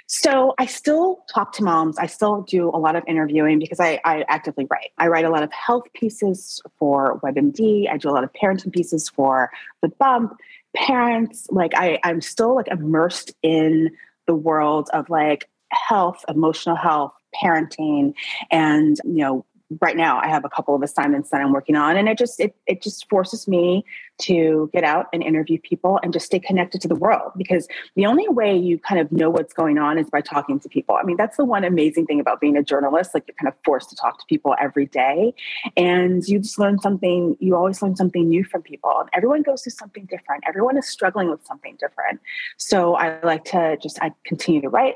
So 0.07 0.53
I 0.57 0.65
still 0.65 1.23
talk 1.33 1.53
to 1.53 1.63
moms. 1.63 1.97
I 1.97 2.07
still 2.07 2.41
do 2.41 2.69
a 2.69 2.77
lot 2.77 2.95
of 2.95 3.03
interviewing 3.07 3.59
because 3.59 3.79
I, 3.79 3.99
I 4.05 4.25
actively 4.27 4.67
write. 4.69 4.91
I 4.97 5.07
write 5.07 5.25
a 5.25 5.29
lot 5.29 5.43
of 5.43 5.51
health 5.51 5.85
pieces 5.93 6.61
for 6.77 7.19
WebMD. 7.21 7.89
I 7.89 7.97
do 7.97 8.09
a 8.09 8.11
lot 8.11 8.23
of 8.23 8.31
parenting 8.33 8.73
pieces 8.73 9.09
for 9.09 9.51
the 9.81 9.89
bump. 9.89 10.39
Parents, 10.75 11.47
like 11.51 11.73
I, 11.75 11.99
I'm 12.03 12.21
still 12.21 12.55
like 12.55 12.67
immersed 12.67 13.33
in 13.41 13.91
the 14.27 14.35
world 14.35 14.89
of 14.93 15.09
like 15.09 15.49
health, 15.71 16.23
emotional 16.27 16.75
health, 16.75 17.13
parenting, 17.41 18.13
and 18.51 18.97
you 19.03 19.21
know 19.21 19.45
right 19.81 19.95
now 19.95 20.19
I 20.19 20.27
have 20.27 20.45
a 20.45 20.49
couple 20.49 20.75
of 20.75 20.81
assignments 20.81 21.29
that 21.29 21.41
I'm 21.41 21.53
working 21.53 21.75
on 21.75 21.95
and 21.95 22.09
it 22.09 22.17
just 22.17 22.39
it 22.39 22.55
it 22.65 22.81
just 22.81 23.07
forces 23.09 23.47
me 23.47 23.85
to 24.19 24.69
get 24.73 24.83
out 24.83 25.07
and 25.13 25.23
interview 25.23 25.59
people 25.59 25.99
and 26.01 26.11
just 26.11 26.25
stay 26.25 26.39
connected 26.39 26.81
to 26.81 26.87
the 26.87 26.95
world 26.95 27.31
because 27.37 27.67
the 27.95 28.05
only 28.05 28.27
way 28.27 28.55
you 28.57 28.79
kind 28.79 28.99
of 28.99 29.11
know 29.11 29.29
what's 29.29 29.53
going 29.53 29.77
on 29.77 29.97
is 29.97 30.09
by 30.09 30.21
talking 30.21 30.59
to 30.59 30.69
people. 30.69 30.95
I 30.95 31.03
mean 31.03 31.17
that's 31.17 31.37
the 31.37 31.45
one 31.45 31.63
amazing 31.63 32.07
thing 32.07 32.19
about 32.19 32.41
being 32.41 32.57
a 32.57 32.63
journalist 32.63 33.11
like 33.13 33.25
you're 33.27 33.35
kind 33.35 33.47
of 33.47 33.53
forced 33.63 33.89
to 33.91 33.95
talk 33.95 34.19
to 34.19 34.25
people 34.27 34.55
every 34.59 34.87
day 34.87 35.33
and 35.77 36.27
you 36.27 36.39
just 36.39 36.57
learn 36.57 36.79
something 36.79 37.37
you 37.39 37.55
always 37.55 37.81
learn 37.81 37.95
something 37.95 38.27
new 38.27 38.43
from 38.43 38.61
people 38.61 38.93
and 38.99 39.09
everyone 39.13 39.43
goes 39.43 39.63
through 39.63 39.71
something 39.71 40.05
different. 40.05 40.43
Everyone 40.47 40.77
is 40.77 40.87
struggling 40.87 41.29
with 41.29 41.45
something 41.45 41.77
different. 41.79 42.19
So 42.57 42.95
I 42.95 43.19
like 43.23 43.45
to 43.45 43.77
just 43.81 43.99
I 44.01 44.13
continue 44.25 44.61
to 44.61 44.69
write 44.69 44.95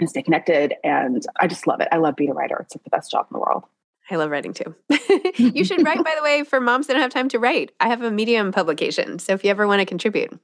and 0.00 0.08
stay 0.08 0.22
connected 0.22 0.74
and 0.82 1.24
I 1.38 1.46
just 1.46 1.66
love 1.66 1.80
it. 1.80 1.88
I 1.92 1.98
love 1.98 2.16
being 2.16 2.30
a 2.30 2.34
writer. 2.34 2.58
It's 2.60 2.74
like 2.74 2.84
the 2.84 2.90
best 2.90 3.10
job 3.10 3.26
in 3.30 3.34
the 3.34 3.40
world. 3.40 3.64
I 4.10 4.16
love 4.16 4.30
writing 4.30 4.52
too. 4.52 4.74
you 5.38 5.64
should 5.64 5.84
write, 5.84 6.04
by 6.04 6.14
the 6.16 6.22
way, 6.22 6.44
for 6.44 6.60
moms 6.60 6.86
that 6.86 6.94
don't 6.94 7.02
have 7.02 7.12
time 7.12 7.28
to 7.30 7.38
write. 7.38 7.72
I 7.80 7.88
have 7.88 8.02
a 8.02 8.10
Medium 8.10 8.52
publication. 8.52 9.18
So 9.18 9.32
if 9.32 9.44
you 9.44 9.50
ever 9.50 9.66
want 9.66 9.80
to 9.80 9.86
contribute, 9.86 10.38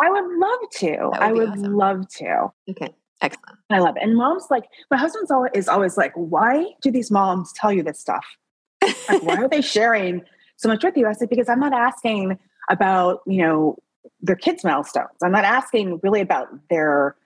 I 0.00 0.10
would 0.10 0.38
love 0.38 0.58
to. 0.72 1.08
Would 1.08 1.18
I 1.18 1.32
would 1.32 1.48
awesome. 1.50 1.76
love 1.76 2.08
to. 2.16 2.52
okay, 2.70 2.94
excellent. 3.20 3.58
I 3.70 3.78
love 3.78 3.96
it. 3.96 4.02
And 4.02 4.16
moms, 4.16 4.46
like, 4.50 4.64
my 4.90 4.96
husband's 4.96 5.30
always 5.30 5.52
is 5.54 5.68
always 5.68 5.96
like, 5.96 6.12
why 6.14 6.72
do 6.82 6.90
these 6.90 7.10
moms 7.10 7.52
tell 7.54 7.72
you 7.72 7.82
this 7.82 8.00
stuff? 8.00 8.24
Like, 9.08 9.22
why 9.22 9.36
are 9.36 9.48
they 9.48 9.60
sharing 9.62 10.22
so 10.56 10.68
much 10.68 10.84
with 10.84 10.96
you? 10.96 11.06
I 11.06 11.12
said, 11.12 11.28
because 11.28 11.48
I'm 11.48 11.60
not 11.60 11.72
asking 11.72 12.38
about, 12.70 13.20
you 13.26 13.42
know, 13.42 13.76
their 14.20 14.36
kids' 14.36 14.64
milestones. 14.64 15.16
I'm 15.22 15.32
not 15.32 15.44
asking 15.44 16.00
really 16.02 16.20
about 16.20 16.48
their 16.68 17.16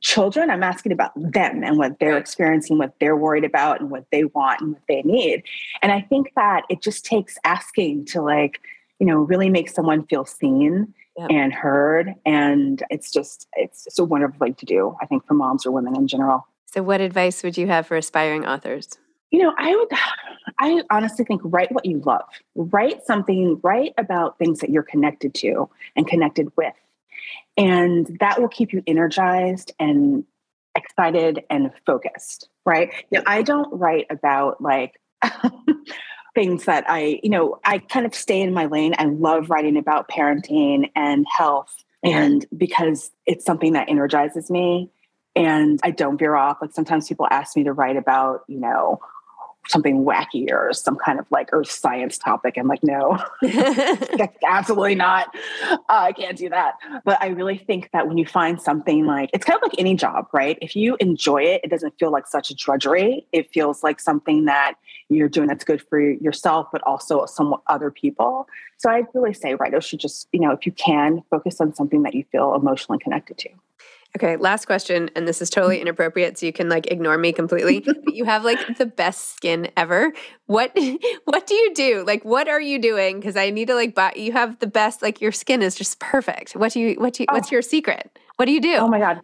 children. 0.00 0.50
I'm 0.50 0.62
asking 0.62 0.92
about 0.92 1.12
them 1.16 1.62
and 1.62 1.78
what 1.78 1.98
they're 1.98 2.16
experiencing, 2.18 2.78
what 2.78 2.94
they're 3.00 3.16
worried 3.16 3.44
about, 3.44 3.80
and 3.80 3.90
what 3.90 4.04
they 4.10 4.24
want 4.24 4.60
and 4.60 4.72
what 4.72 4.82
they 4.88 5.02
need. 5.02 5.42
And 5.82 5.92
I 5.92 6.00
think 6.00 6.32
that 6.36 6.62
it 6.68 6.82
just 6.82 7.04
takes 7.04 7.38
asking 7.44 8.06
to, 8.06 8.22
like, 8.22 8.60
you 8.98 9.06
know, 9.06 9.16
really 9.16 9.50
make 9.50 9.70
someone 9.70 10.06
feel 10.06 10.24
seen 10.24 10.94
Yep. 11.18 11.30
and 11.32 11.52
heard. 11.52 12.14
And 12.24 12.82
it's 12.88 13.10
just, 13.10 13.48
it's 13.54 13.84
just 13.84 13.98
a 13.98 14.04
wonderful 14.04 14.38
thing 14.38 14.54
to 14.54 14.64
do, 14.64 14.96
I 15.02 15.06
think, 15.06 15.26
for 15.26 15.34
moms 15.34 15.66
or 15.66 15.70
women 15.72 15.96
in 15.96 16.06
general. 16.06 16.46
So, 16.66 16.82
what 16.82 17.00
advice 17.00 17.42
would 17.42 17.58
you 17.58 17.66
have 17.66 17.86
for 17.86 17.96
aspiring 17.96 18.46
authors? 18.46 18.96
You 19.30 19.42
know, 19.42 19.52
I 19.58 19.74
would, 19.74 19.88
I 20.58 20.82
honestly 20.90 21.24
think 21.24 21.40
write 21.44 21.72
what 21.72 21.84
you 21.84 22.00
love. 22.06 22.28
Write 22.54 23.04
something, 23.04 23.60
write 23.62 23.92
about 23.98 24.38
things 24.38 24.60
that 24.60 24.70
you're 24.70 24.84
connected 24.84 25.34
to 25.34 25.68
and 25.96 26.06
connected 26.06 26.48
with. 26.56 26.74
And 27.56 28.16
that 28.20 28.40
will 28.40 28.48
keep 28.48 28.72
you 28.72 28.82
energized 28.86 29.72
and 29.78 30.24
excited 30.74 31.44
and 31.50 31.70
focused, 31.86 32.48
right? 32.64 32.92
Now, 33.10 33.22
I 33.26 33.42
don't 33.42 33.72
write 33.72 34.06
about 34.10 34.60
like 34.60 35.00
things 36.34 36.64
that 36.64 36.84
I, 36.88 37.20
you 37.22 37.30
know, 37.30 37.58
I 37.64 37.78
kind 37.78 38.06
of 38.06 38.14
stay 38.14 38.40
in 38.40 38.54
my 38.54 38.66
lane. 38.66 38.94
I 38.98 39.04
love 39.04 39.50
writing 39.50 39.76
about 39.76 40.08
parenting 40.08 40.90
and 40.94 41.26
health. 41.28 41.84
And 42.02 42.46
because 42.56 43.10
it's 43.26 43.44
something 43.44 43.74
that 43.74 43.90
energizes 43.90 44.50
me 44.50 44.90
and 45.36 45.78
I 45.82 45.90
don't 45.90 46.18
veer 46.18 46.34
off. 46.34 46.58
Like 46.60 46.72
sometimes 46.72 47.08
people 47.08 47.26
ask 47.30 47.56
me 47.56 47.64
to 47.64 47.72
write 47.72 47.96
about, 47.96 48.44
you 48.48 48.58
know, 48.58 49.00
something 49.68 50.04
wacky 50.04 50.50
or 50.50 50.72
some 50.72 50.96
kind 50.96 51.18
of 51.18 51.26
like 51.30 51.48
earth 51.52 51.70
science 51.70 52.18
topic. 52.18 52.56
I'm 52.56 52.66
like, 52.66 52.82
no, 52.82 53.22
absolutely 54.46 54.94
not. 54.94 55.34
Uh, 55.70 55.76
I 55.88 56.12
can't 56.12 56.36
do 56.36 56.48
that. 56.48 56.74
But 57.04 57.22
I 57.22 57.28
really 57.28 57.58
think 57.58 57.90
that 57.92 58.08
when 58.08 58.18
you 58.18 58.26
find 58.26 58.60
something 58.60 59.06
like 59.06 59.30
it's 59.32 59.44
kind 59.44 59.56
of 59.56 59.62
like 59.62 59.78
any 59.78 59.94
job, 59.94 60.28
right? 60.32 60.58
If 60.60 60.74
you 60.74 60.96
enjoy 61.00 61.42
it, 61.42 61.60
it 61.62 61.70
doesn't 61.70 61.98
feel 61.98 62.10
like 62.10 62.26
such 62.26 62.50
a 62.50 62.54
drudgery. 62.54 63.26
It 63.32 63.50
feels 63.52 63.82
like 63.82 64.00
something 64.00 64.46
that 64.46 64.74
you're 65.08 65.28
doing 65.28 65.48
that's 65.48 65.64
good 65.64 65.82
for 65.82 66.00
yourself, 66.00 66.68
but 66.72 66.82
also 66.82 67.26
somewhat 67.26 67.60
other 67.66 67.90
people. 67.90 68.48
So 68.78 68.90
I'd 68.90 69.06
really 69.14 69.34
say 69.34 69.54
writers 69.54 69.84
should 69.84 70.00
just, 70.00 70.28
you 70.32 70.40
know, 70.40 70.52
if 70.52 70.64
you 70.64 70.72
can, 70.72 71.22
focus 71.30 71.60
on 71.60 71.74
something 71.74 72.02
that 72.04 72.14
you 72.14 72.24
feel 72.32 72.54
emotionally 72.54 72.98
connected 72.98 73.36
to. 73.38 73.50
Okay, 74.16 74.36
last 74.36 74.66
question, 74.66 75.08
and 75.14 75.28
this 75.28 75.40
is 75.40 75.50
totally 75.50 75.78
mm. 75.78 75.82
inappropriate, 75.82 76.36
so 76.36 76.46
you 76.46 76.52
can 76.52 76.68
like 76.68 76.90
ignore 76.90 77.16
me 77.16 77.32
completely. 77.32 77.80
but 78.04 78.14
you 78.14 78.24
have 78.24 78.44
like 78.44 78.76
the 78.76 78.86
best 78.86 79.36
skin 79.36 79.70
ever. 79.76 80.12
What 80.46 80.76
what 81.24 81.46
do 81.46 81.54
you 81.54 81.74
do? 81.74 82.04
Like, 82.06 82.24
what 82.24 82.48
are 82.48 82.60
you 82.60 82.80
doing? 82.80 83.20
Because 83.20 83.36
I 83.36 83.50
need 83.50 83.68
to 83.68 83.74
like 83.74 83.94
buy. 83.94 84.12
You 84.16 84.32
have 84.32 84.58
the 84.58 84.66
best. 84.66 85.00
Like, 85.02 85.20
your 85.20 85.32
skin 85.32 85.62
is 85.62 85.76
just 85.76 86.00
perfect. 86.00 86.52
What 86.52 86.72
do 86.72 86.80
you? 86.80 86.94
What 86.94 87.14
do 87.14 87.22
you? 87.22 87.26
What's 87.30 87.48
oh. 87.48 87.52
your 87.52 87.62
secret? 87.62 88.18
What 88.36 88.46
do 88.46 88.52
you 88.52 88.60
do? 88.60 88.74
Oh 88.76 88.88
my 88.88 88.98
God. 88.98 89.20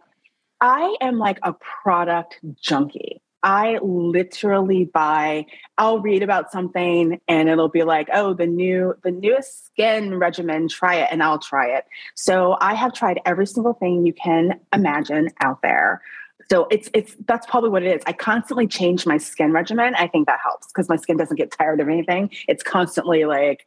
I 0.61 0.95
am 1.01 1.19
like 1.19 1.39
a 1.43 1.53
product 1.83 2.39
junkie. 2.61 3.21
I 3.43 3.77
literally 3.81 4.85
buy, 4.85 5.45
I'll 5.77 5.99
read 5.99 6.23
about 6.23 6.51
something 6.51 7.19
and 7.27 7.49
it'll 7.49 7.69
be 7.69 7.83
like, 7.83 8.09
oh, 8.13 8.33
the 8.33 8.47
new, 8.47 8.95
the 9.03 9.11
newest 9.11 9.67
skin 9.67 10.17
regimen, 10.17 10.67
try 10.67 10.95
it, 10.95 11.09
and 11.11 11.21
I'll 11.21 11.39
try 11.39 11.67
it. 11.67 11.85
So 12.15 12.57
I 12.61 12.73
have 12.73 12.93
tried 12.93 13.19
every 13.25 13.45
single 13.47 13.73
thing 13.73 14.05
you 14.05 14.13
can 14.13 14.59
imagine 14.73 15.29
out 15.41 15.61
there. 15.61 16.01
So 16.49 16.67
it's 16.71 16.89
it's 16.93 17.15
that's 17.25 17.45
probably 17.45 17.69
what 17.69 17.83
it 17.83 17.93
is. 17.97 18.03
I 18.05 18.13
constantly 18.13 18.67
change 18.67 19.05
my 19.05 19.17
skin 19.17 19.51
regimen. 19.51 19.95
I 19.95 20.07
think 20.07 20.27
that 20.27 20.39
helps 20.41 20.67
because 20.67 20.87
my 20.87 20.95
skin 20.95 21.17
doesn't 21.17 21.35
get 21.35 21.51
tired 21.51 21.81
of 21.81 21.89
anything. 21.89 22.29
It's 22.47 22.63
constantly 22.63 23.25
like 23.25 23.65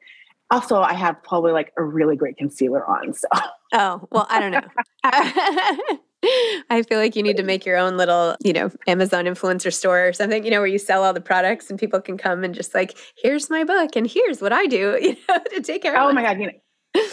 also 0.51 0.81
I 0.81 0.95
have 0.95 1.23
probably 1.23 1.53
like 1.53 1.73
a 1.77 1.85
really 1.85 2.17
great 2.17 2.39
concealer 2.39 2.87
on. 2.87 3.13
So 3.13 3.29
Oh, 3.73 4.09
well, 4.11 4.27
I 4.29 4.41
don't 4.41 4.53
know. 4.53 5.99
I 6.71 6.85
feel 6.87 6.99
like 6.99 7.17
you 7.17 7.23
need 7.23 7.39
to 7.39 7.43
make 7.43 7.65
your 7.65 7.77
own 7.77 7.97
little, 7.97 8.37
you 8.41 8.53
know, 8.53 8.71
Amazon 8.87 9.25
influencer 9.25 9.73
store 9.73 10.09
or 10.09 10.13
something, 10.13 10.45
you 10.45 10.51
know, 10.51 10.59
where 10.59 10.67
you 10.67 10.79
sell 10.79 11.03
all 11.03 11.15
the 11.15 11.21
products 11.21 11.71
and 11.71 11.79
people 11.79 12.01
can 12.01 12.19
come 12.19 12.45
and 12.45 12.55
just 12.55 12.75
like, 12.75 12.97
here's 13.17 13.49
my 13.49 13.65
book 13.65 13.97
and 13.97 14.07
here's 14.07 14.41
what 14.41 14.53
I 14.53 14.67
do, 14.67 14.99
you 15.03 15.17
know, 15.29 15.39
to 15.55 15.63
take 15.63 15.83
care 15.83 15.97
of 15.97 16.11
Oh 16.11 16.13
my 16.13 16.23
god! 16.23 16.39
You 16.39 16.47
know, 16.47 16.53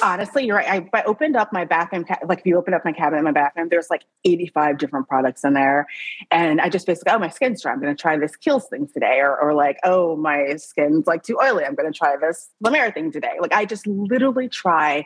honestly, 0.04 0.46
you're 0.46 0.58
right. 0.58 0.84
I, 0.94 1.00
I 1.00 1.04
opened 1.04 1.36
up 1.36 1.54
my 1.54 1.64
bathroom, 1.64 2.04
ca- 2.04 2.20
like 2.26 2.40
if 2.40 2.46
you 2.46 2.58
open 2.58 2.74
up 2.74 2.84
my 2.84 2.92
cabinet 2.92 3.20
in 3.20 3.24
my 3.24 3.32
bathroom, 3.32 3.70
there's 3.70 3.90
like 3.90 4.04
85 4.26 4.78
different 4.78 5.08
products 5.08 5.44
in 5.44 5.54
there, 5.54 5.88
and 6.32 6.60
I 6.60 6.70
just 6.70 6.86
basically, 6.86 7.14
oh, 7.14 7.20
my 7.20 7.30
skin's 7.30 7.62
dry. 7.62 7.72
I'm 7.72 7.80
going 7.80 7.96
to 7.96 8.02
try 8.02 8.18
this 8.18 8.34
Kiehl's 8.36 8.68
thing 8.68 8.88
today, 8.92 9.20
or 9.20 9.40
or 9.40 9.54
like, 9.54 9.78
oh, 9.84 10.16
my 10.18 10.56
skin's 10.58 11.08
like 11.08 11.24
too 11.24 11.38
oily. 11.42 11.64
I'm 11.64 11.76
going 11.76 11.92
to 11.92 11.98
try 11.98 12.16
this 12.18 12.50
La 12.62 12.72
Mer 12.72 12.92
thing 12.92 13.12
today. 13.12 13.38
Like 13.40 13.54
I 13.54 13.66
just 13.66 13.88
literally 13.88 14.50
try 14.50 15.06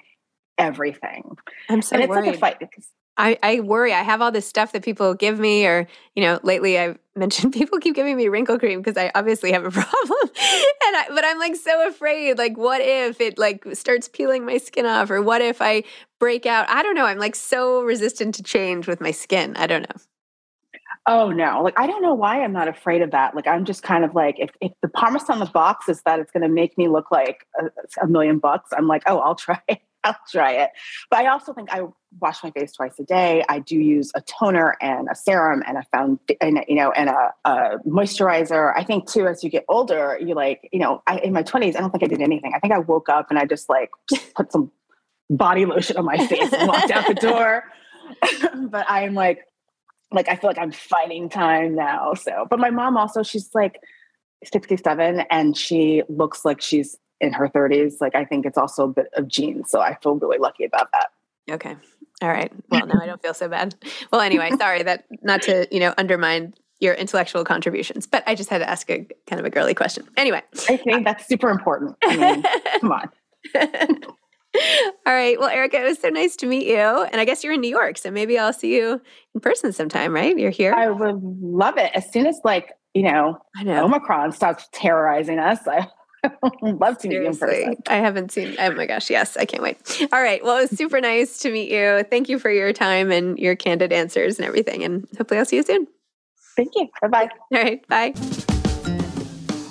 everything, 0.58 1.38
I'm 1.70 1.82
so 1.82 1.96
and 1.96 2.04
it's 2.04 2.10
worried. 2.10 2.28
like 2.28 2.36
a 2.36 2.40
fight 2.40 2.60
because 2.60 2.88
I, 3.22 3.38
I 3.44 3.60
worry. 3.60 3.94
I 3.94 4.02
have 4.02 4.20
all 4.20 4.32
this 4.32 4.48
stuff 4.48 4.72
that 4.72 4.84
people 4.84 5.14
give 5.14 5.40
me, 5.40 5.68
or, 5.68 5.88
you 6.16 6.24
know, 6.24 6.40
lately 6.42 6.80
I've 6.80 6.98
mentioned 7.16 7.54
people 7.54 7.78
keep 7.78 7.94
giving 7.94 8.18
me 8.18 8.28
wrinkle 8.30 8.58
cream 8.58 8.82
because 8.82 8.98
I 8.98 9.12
obviously 9.14 9.52
have 9.52 9.64
a 9.64 9.72
problem. 9.72 10.20
and 10.24 10.96
I, 10.96 11.06
but 11.10 11.24
I'm 11.24 11.38
like 11.38 11.56
so 11.56 11.88
afraid, 11.88 12.40
like, 12.40 12.58
what 12.58 12.82
if 12.82 13.22
it 13.22 13.38
like 13.38 13.64
starts 13.74 14.08
peeling 14.08 14.44
my 14.44 14.58
skin 14.58 14.88
off, 14.88 15.12
or 15.12 15.22
what 15.22 15.42
if 15.42 15.62
I 15.62 15.84
break 16.20 16.48
out? 16.48 16.68
I 16.68 16.82
don't 16.82 16.96
know. 16.96 17.06
I'm 17.06 17.20
like 17.20 17.36
so 17.36 17.84
resistant 17.84 18.36
to 18.36 18.44
change 18.44 18.88
with 18.88 19.00
my 19.00 19.12
skin. 19.12 19.56
I 19.56 19.68
don't 19.68 19.84
know. 19.84 20.02
Oh 21.08 21.32
no, 21.32 21.62
like 21.64 21.80
I 21.80 21.88
don't 21.88 22.02
know 22.02 22.14
why 22.14 22.44
I'm 22.44 22.54
not 22.54 22.68
afraid 22.68 23.02
of 23.02 23.12
that. 23.12 23.36
Like 23.36 23.48
I'm 23.48 23.66
just 23.66 23.84
kind 23.84 24.04
of 24.06 24.14
like 24.14 24.36
if, 24.40 24.52
if 24.62 24.72
the 24.82 24.88
promise 24.88 25.30
on 25.30 25.40
the 25.40 25.46
box 25.48 25.90
is 25.90 26.02
that 26.06 26.20
it's 26.20 26.32
going 26.32 26.44
to 26.44 26.50
make 26.50 26.78
me 26.78 26.88
look 26.88 27.12
like 27.12 27.48
a, 27.60 28.04
a 28.04 28.08
million 28.08 28.38
bucks, 28.40 28.70
I'm 28.76 28.88
like, 28.88 29.04
oh, 29.08 29.20
I'll 29.20 29.36
try. 29.36 29.62
I'll 30.04 30.16
try 30.32 30.54
it. 30.54 30.72
But 31.10 31.20
I 31.20 31.28
also 31.28 31.54
think 31.54 31.72
I 31.72 31.84
wash 32.20 32.44
my 32.44 32.52
face 32.52 32.74
twice 32.74 33.00
a 33.00 33.04
day. 33.04 33.44
I 33.48 33.60
do 33.60 33.76
use 33.76 34.12
a 34.16 34.22
toner 34.22 34.76
and 34.82 35.08
a 35.12 35.16
serum 35.16 35.64
and 35.66 35.78
a 35.78 35.84
found 35.92 36.20
and 36.40 36.64
you 36.68 36.76
know 36.76 36.92
and 36.92 37.10
a, 37.10 37.32
a 37.46 37.78
moisturizer. 37.88 38.74
I 38.76 38.84
think 38.84 39.10
too 39.10 39.28
as 39.28 39.44
you 39.44 39.50
get 39.50 39.66
older, 39.70 40.18
you 40.20 40.34
like 40.34 40.68
you 40.72 40.80
know 40.80 41.04
I, 41.08 41.20
in 41.20 41.34
my 41.34 41.44
20s, 41.44 41.76
I 41.76 41.80
don't 41.80 41.92
think 41.92 42.04
I 42.04 42.08
did 42.08 42.22
anything. 42.22 42.54
I 42.56 42.60
think 42.60 42.74
I 42.74 42.80
woke 42.80 43.10
up 43.10 43.28
and 43.30 43.38
I 43.38 43.46
just 43.46 43.70
like 43.70 43.92
put 44.36 44.52
some 44.52 44.72
body 45.30 45.66
lotion 45.66 45.98
on 45.98 46.06
my 46.06 46.18
face 46.28 46.52
and 46.52 46.68
walked 46.68 46.92
out 46.92 47.08
the 47.08 47.14
door. 47.14 47.64
but 48.70 48.86
I'm 48.90 49.14
like 49.14 49.46
like 50.12 50.28
I 50.28 50.36
feel 50.36 50.50
like 50.50 50.60
I'm 50.60 50.72
fighting 50.72 51.30
time 51.30 51.76
now. 51.76 52.14
So, 52.14 52.46
but 52.50 52.60
my 52.60 52.70
mom 52.70 52.98
also, 52.98 53.24
she's 53.24 53.50
like 53.54 53.80
67 54.44 55.22
and 55.30 55.56
she 55.56 56.04
looks 56.10 56.44
like 56.44 56.62
she's 56.62 56.98
in 57.22 57.32
her 57.34 57.48
30s. 57.48 58.02
Like 58.02 58.16
I 58.16 58.26
think 58.26 58.46
it's 58.46 58.58
also 58.58 58.86
a 58.86 58.88
bit 58.90 59.08
of 59.14 59.28
genes. 59.28 59.70
So 59.70 59.80
I 59.80 59.96
feel 60.02 60.16
really 60.16 60.40
lucky 60.40 60.66
about 60.66 60.90
that. 60.92 61.54
Okay. 61.54 61.76
All 62.22 62.30
right. 62.30 62.52
Well, 62.70 62.86
now 62.86 63.00
I 63.02 63.06
don't 63.06 63.22
feel 63.22 63.34
so 63.34 63.48
bad. 63.48 63.76
Well, 64.12 64.20
anyway, 64.20 64.52
sorry 64.58 64.84
that 64.84 65.06
not 65.22 65.42
to, 65.44 65.68
you 65.72 65.80
know, 65.80 65.94
undermine 65.98 66.54
your 66.82 66.94
intellectual 66.94 67.46
contributions, 67.46 68.06
but 68.06 68.24
I 68.28 68.36
just 68.36 68.50
had 68.50 68.58
to 68.58 68.70
ask 68.70 68.90
a 68.90 69.08
kind 69.26 69.40
of 69.40 69.46
a 69.46 69.50
girly 69.50 69.74
question. 69.74 70.06
Anyway. 70.18 70.42
I 70.68 70.76
think 70.76 71.02
uh, 71.02 71.04
that's 71.04 71.28
super 71.28 71.50
important. 71.50 71.96
I 72.04 72.18
mean, 72.18 72.44
come 72.82 72.92
on. 72.92 73.10
All 75.06 75.14
right. 75.14 75.40
Well, 75.40 75.50
Ericka, 75.50 75.76
it 75.76 75.86
was 75.86 76.00
so 76.00 76.10
nice 76.10 76.36
to 76.38 76.46
meet 76.46 76.68
you. 76.68 76.78
And 76.78 77.22
I 77.22 77.26
guess 77.26 77.42
you're 77.44 77.54
in 77.54 77.62
New 77.62 77.70
York, 77.70 77.98
so 77.98 78.12
maybe 78.12 78.38
I'll 78.38 78.52
see 78.52 78.76
you 78.76 79.02
in 79.34 79.40
person 79.40 79.72
sometime, 79.72 80.14
right? 80.14 80.38
You're 80.38 80.52
here. 80.52 80.74
I 80.74 80.90
would 80.90 81.22
love 81.24 81.78
it. 81.78 81.92
As 81.94 82.12
soon 82.12 82.26
as 82.26 82.42
like, 82.44 82.74
you 82.94 83.04
know, 83.04 83.38
I 83.56 83.64
know. 83.64 83.86
Omicron 83.86 84.34
stops 84.34 84.68
terrorizing 84.74 85.40
us, 85.40 85.66
I 85.68 85.88
love 86.62 86.98
to 87.00 87.08
meet 87.08 87.16
you 87.16 87.26
in 87.26 87.38
person. 87.38 87.76
I 87.88 87.96
haven't 87.96 88.32
seen. 88.32 88.56
Oh 88.60 88.72
my 88.72 88.86
gosh, 88.86 89.10
yes, 89.10 89.38
I 89.38 89.46
can't 89.46 89.64
wait. 89.64 89.78
All 90.14 90.22
right. 90.22 90.44
Well, 90.44 90.58
it 90.58 90.70
was 90.70 90.78
super 90.78 91.02
nice 91.02 91.40
to 91.40 91.52
meet 91.52 91.72
you. 91.72 92.04
Thank 92.10 92.30
you 92.30 92.38
for 92.38 92.50
your 92.52 92.74
time 92.74 93.12
and 93.12 93.40
your 93.40 93.56
candid 93.56 93.92
answers 93.92 94.38
and 94.38 94.48
everything. 94.48 94.84
And 94.84 95.08
hopefully, 95.18 95.40
I'll 95.40 95.46
see 95.46 95.58
you 95.58 95.64
soon. 95.64 95.88
Thank 96.56 96.74
you. 96.76 96.90
Bye 97.02 97.08
bye. 97.08 97.30
All 97.52 97.64
right. 97.64 97.88
Bye. 97.88 98.14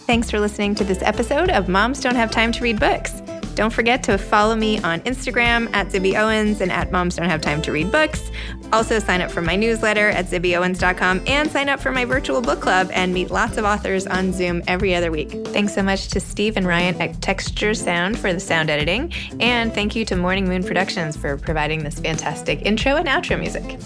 Thanks 0.06 0.30
for 0.30 0.40
listening 0.40 0.74
to 0.74 0.84
this 0.84 1.02
episode 1.02 1.50
of 1.50 1.68
Moms 1.68 2.00
Don't 2.00 2.16
Have 2.16 2.32
Time 2.32 2.50
to 2.52 2.62
Read 2.62 2.80
Books. 2.80 3.20
Don't 3.54 3.72
forget 3.72 4.02
to 4.04 4.18
follow 4.18 4.56
me 4.56 4.80
on 4.80 5.00
Instagram 5.02 5.72
at 5.74 5.88
Zibby 5.88 6.18
Owens 6.18 6.60
and 6.60 6.72
at 6.72 6.90
Moms 6.90 7.16
Don't 7.16 7.28
Have 7.28 7.40
Time 7.40 7.62
to 7.62 7.72
Read 7.72 7.92
Books. 7.92 8.30
Also, 8.72 8.98
sign 8.98 9.20
up 9.20 9.30
for 9.30 9.42
my 9.42 9.56
newsletter 9.56 10.11
at 10.11 10.26
zibbyowens.com 10.26 11.22
and 11.26 11.50
sign 11.50 11.68
up 11.68 11.80
for 11.80 11.90
my 11.90 12.04
virtual 12.04 12.40
book 12.40 12.61
club 12.61 12.90
and 12.92 13.12
meet 13.12 13.30
lots 13.30 13.56
of 13.56 13.64
authors 13.64 14.06
on 14.06 14.33
Zoom 14.33 14.62
every 14.66 14.94
other 14.94 15.11
week. 15.11 15.30
Thanks 15.48 15.74
so 15.74 15.83
much 15.83 16.09
to 16.09 16.20
Steve 16.20 16.56
and 16.56 16.66
Ryan 16.66 17.00
at 17.00 17.20
Texture 17.20 17.74
Sound 17.74 18.18
for 18.18 18.33
the 18.33 18.40
sound 18.40 18.70
editing. 18.70 19.12
And 19.40 19.72
thank 19.74 19.96
you 19.96 20.04
to 20.06 20.16
Morning 20.16 20.48
Moon 20.48 20.62
Productions 20.62 21.16
for 21.16 21.37
providing 21.37 21.83
this 21.85 21.98
fantastic 21.98 22.62
intro 22.62 22.96
and 22.96 23.09
outro 23.09 23.38
music. 23.38 23.78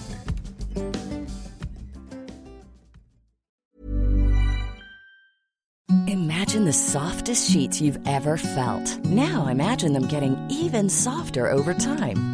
Imagine 6.06 6.66
the 6.66 6.72
softest 6.72 7.50
sheets 7.50 7.80
you've 7.80 7.98
ever 8.06 8.36
felt. 8.36 8.98
Now 9.04 9.48
imagine 9.48 9.92
them 9.92 10.06
getting 10.06 10.36
even 10.50 10.88
softer 10.88 11.50
over 11.50 11.72
time. 11.72 12.33